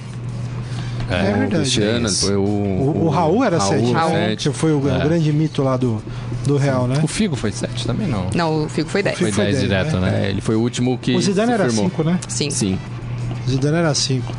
[1.09, 1.55] É, o verdade.
[1.55, 4.27] Cristiano, foi o, O, o Raul era 7, Raul, né?
[4.29, 4.49] sete.
[4.49, 6.03] Que foi o, o grande mito lá do,
[6.45, 6.99] do Real, né?
[7.01, 8.27] O Figo foi 7 também, não.
[8.35, 9.17] Não, o Figo foi 10.
[9.17, 10.25] Foi Foi 10 dez, direto, né?
[10.25, 11.85] É, ele foi o último que O Zidane se era firmou.
[11.89, 12.19] 5, né?
[12.27, 12.49] Sim.
[12.49, 12.77] Sim.
[13.45, 14.33] O Zidane era 5.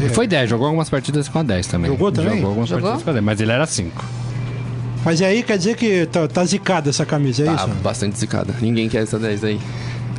[0.00, 1.90] Ele foi 10, jogou algumas partidas com a 10 também.
[1.90, 2.34] Jogou também?
[2.36, 2.82] Jogou algumas Jogou?
[2.84, 4.04] partidas com a 10, mas ele era 5.
[5.04, 7.68] Mas aí quer dizer que tá, tá zicada essa camisa, é Tá isso?
[7.82, 8.54] bastante zicada.
[8.60, 9.60] Ninguém quer essa 10 aí.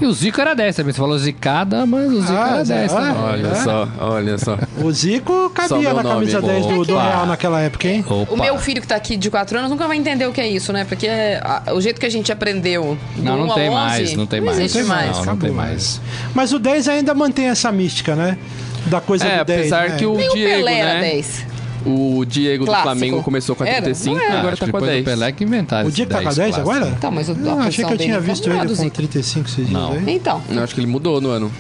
[0.04, 0.92] E o Zico era 10 também.
[0.92, 3.24] Você falou zicada, mas o Zico Ah, era 10 ah, também.
[3.24, 3.56] Olha É?
[3.56, 4.58] só, olha só.
[4.84, 6.16] O Zico Só cabia meu na nome.
[6.16, 7.04] camisa 10 do, do Opa.
[7.04, 8.06] Real naquela época, hein?
[8.10, 8.34] Opa.
[8.34, 10.48] O meu filho que tá aqui de 4 anos nunca vai entender o que é
[10.48, 10.84] isso, né?
[10.84, 13.76] Porque a- o jeito que a gente aprendeu do Não, 1 não a tem 11,
[13.76, 14.60] mais, não tem mais.
[14.60, 15.18] existe Não tem mais.
[15.20, 15.56] Não, não tem né?
[15.56, 16.02] mais.
[16.36, 18.38] Mas o 10 ainda mantém essa mística, né?
[18.88, 19.60] Da coisa É, do 10.
[19.72, 19.96] apesar né?
[19.98, 21.00] que o Nem o Diego, Pelé era né?
[21.12, 21.46] 10.
[21.86, 22.90] O Diego Clássico.
[22.90, 23.82] do Flamengo começou com a Era?
[23.84, 24.40] 35 Não e era.
[24.40, 25.06] agora tá com a depois do 10.
[25.06, 26.62] Pelé que inventaram O Diego tá com a 10 clássico.
[26.72, 26.94] agora?
[26.98, 28.76] Então, mas o, a Não, achei que eu tinha então visto não é ele com
[28.76, 28.90] Zico.
[28.96, 29.92] 35 esses dias Não.
[29.94, 30.04] aí.
[30.08, 31.52] Então, Eu acho que ele mudou no ano.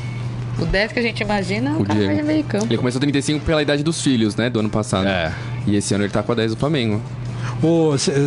[0.59, 2.65] o 10 que a gente imagina, o, O cara vai meio campo.
[2.65, 4.49] Ele começou 35 pela idade dos filhos, né?
[4.49, 5.07] Do ano passado.
[5.07, 5.31] É.
[5.67, 7.01] E esse ano ele tá com a 10 do Flamengo.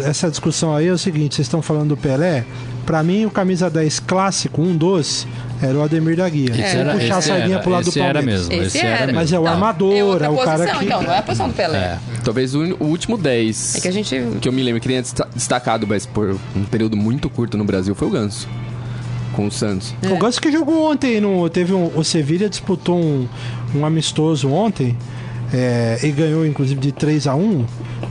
[0.04, 2.44] Essa discussão aí é o seguinte: vocês estão falando do Pelé.
[2.84, 5.26] Pra mim, o camisa 10 clássico, um dos,
[5.60, 6.50] era o Ademir da Guia.
[6.52, 8.48] Esse Se era, puxar a esse sardinha era, pro lado do esse era Palmeiras.
[8.48, 8.62] mesmo.
[8.64, 9.06] Esse Esse, era era.
[9.06, 9.14] mesmo.
[9.20, 10.84] Mas é o Não, armador, é é o cara posição, que.
[10.84, 11.78] então, não é a posição do Pelé.
[11.78, 11.98] É.
[12.24, 14.22] Talvez o, o último 10 É que a gente...
[14.40, 17.64] que eu me lembro que tenha desta- destacado, mas por um período muito curto no
[17.64, 18.48] Brasil, foi o Ganso.
[19.32, 19.92] Com o Santos.
[20.08, 23.26] O Ganso que jogou ontem, no, teve um, o Sevilha disputou um,
[23.74, 24.96] um amistoso ontem
[25.52, 27.64] é, e ganhou inclusive de 3 a 1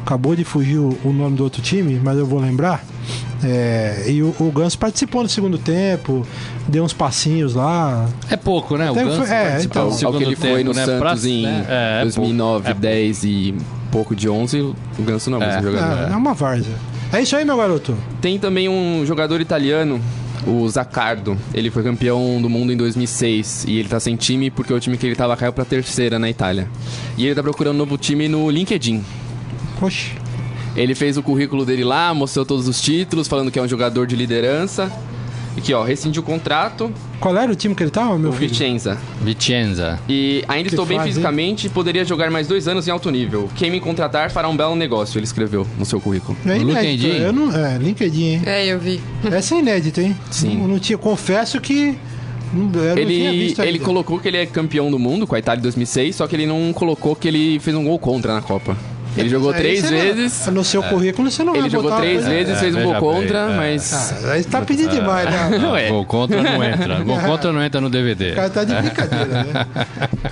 [0.03, 2.83] Acabou de fugir o, o nome do outro time, mas eu vou lembrar.
[3.43, 6.25] É, e o, o Ganso participou no segundo tempo,
[6.67, 8.07] deu uns passinhos lá.
[8.29, 8.89] É pouco, né?
[8.89, 9.99] O Ganso é, participou então.
[9.99, 10.85] do Ao que ele foi tempo, no né?
[10.85, 11.65] Santos Pra- em né?
[11.67, 12.81] É, é 2009, pouco.
[12.81, 13.55] 10 e
[13.91, 15.71] pouco de 11, o Ganso não é o mesmo É.
[15.71, 16.09] jogador.
[16.09, 16.73] É, é uma várzea.
[17.13, 17.95] É isso aí, meu garoto.
[18.21, 19.99] Tem também um jogador italiano,
[20.45, 21.37] o Zaccardo.
[21.53, 24.97] Ele foi campeão do mundo em 2006 e ele tá sem time porque o time
[24.97, 26.69] que ele tava caiu pra terceira na Itália.
[27.17, 29.03] E ele tá procurando um novo time no LinkedIn.
[29.81, 30.11] Oxi.
[30.75, 34.05] Ele fez o currículo dele lá, mostrou todos os títulos, falando que é um jogador
[34.05, 34.91] de liderança.
[35.57, 38.49] Aqui, ó, rescindiu o contrato, Qual era o time que ele tava, meu o filho?
[38.49, 38.97] Vicenza.
[39.21, 39.99] Vicenza.
[40.07, 41.03] E ainda Que estou bem hein?
[41.05, 43.49] fisicamente e poderia jogar mais dois anos em alto nível.
[43.55, 46.37] Quem me contratar fará um belo negócio, ele escreveu no seu currículo.
[46.45, 46.81] É inédito.
[46.81, 47.21] LinkedIn?
[47.21, 48.41] Eu não, é, LinkedIn, hein?
[48.45, 48.99] É, eu vi.
[49.31, 50.15] Essa é inédita, hein?
[50.29, 50.57] Sim.
[50.57, 51.97] Não, não tinha, confesso que.
[52.95, 56.27] Ele, ele colocou que ele é campeão do mundo com a Itália em 2006, só
[56.27, 58.77] que ele não colocou que ele fez um gol contra na Copa.
[59.17, 60.47] Ele jogou Aí três você não- vezes.
[60.47, 62.95] no seu currículo você não vai Ele jogou botar três vezes, É, fez um gol
[62.95, 63.55] contra, é.
[63.55, 63.93] mas.
[63.93, 65.57] Ah, aí tá pedindo demais, né?
[65.57, 65.89] Não é.
[65.89, 67.03] Gol contra não entra.
[67.03, 68.31] Gol contra não entra no DVD.
[68.31, 69.65] O cara tá de brincadeira, né?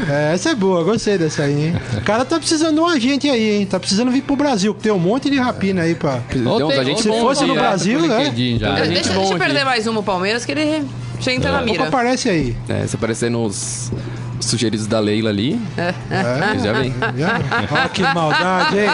[0.09, 1.75] É, essa é boa, gostei dessa aí, hein?
[1.97, 3.65] O cara tá precisando de um agente aí, hein?
[3.65, 6.19] Tá precisando vir pro Brasil, que tem um monte de rapina aí pra.
[6.29, 8.17] Tem uns agentes Se fosse no Brasil, né?
[8.25, 8.59] Tem gente
[8.93, 10.83] deixa, eu perder mais um pro Palmeiras, que ele
[11.19, 11.87] já entra na Opa, mira.
[11.87, 12.55] aparece aí.
[12.67, 13.91] É, se aparecer nos
[14.45, 15.93] sugeridos da Leila ali, É.
[16.63, 16.93] já vem.
[17.71, 18.89] Olha que maldade, hein?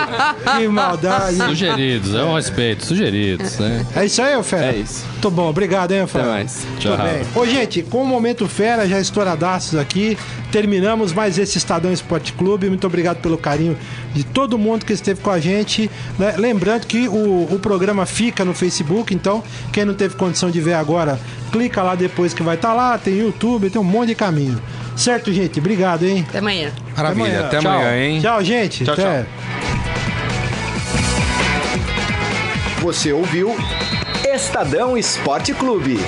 [0.57, 1.35] Que maldade.
[1.35, 2.85] Sugeridos, é um respeito.
[2.85, 3.85] Sugeridos, né?
[3.95, 4.67] É isso aí, ô Fera?
[4.73, 5.05] É isso.
[5.21, 6.23] Tô bom, obrigado, hein, Fera?
[6.25, 6.65] Até mais.
[6.79, 6.95] Tchau.
[6.97, 7.21] Tudo bem.
[7.35, 10.17] Ô, gente, com o Momento Fera, já estouradaços aqui,
[10.51, 12.69] terminamos mais esse Estadão Esporte Clube.
[12.69, 13.77] Muito obrigado pelo carinho
[14.13, 15.89] de todo mundo que esteve com a gente.
[16.17, 16.35] né?
[16.37, 20.73] Lembrando que o, o programa fica no Facebook, então quem não teve condição de ver
[20.73, 21.19] agora,
[21.51, 22.97] clica lá depois que vai estar lá.
[22.97, 24.61] Tem YouTube, tem um monte de caminho.
[24.95, 25.59] Certo, gente?
[25.59, 26.25] Obrigado, hein?
[26.27, 26.71] Até amanhã.
[26.95, 27.71] Maravilha, até Tchau.
[27.71, 28.21] amanhã, hein?
[28.21, 28.83] Tchau, gente.
[28.83, 29.25] Tchau, Até.
[32.81, 33.55] Você ouviu
[34.25, 35.99] Estadão Esporte Clube.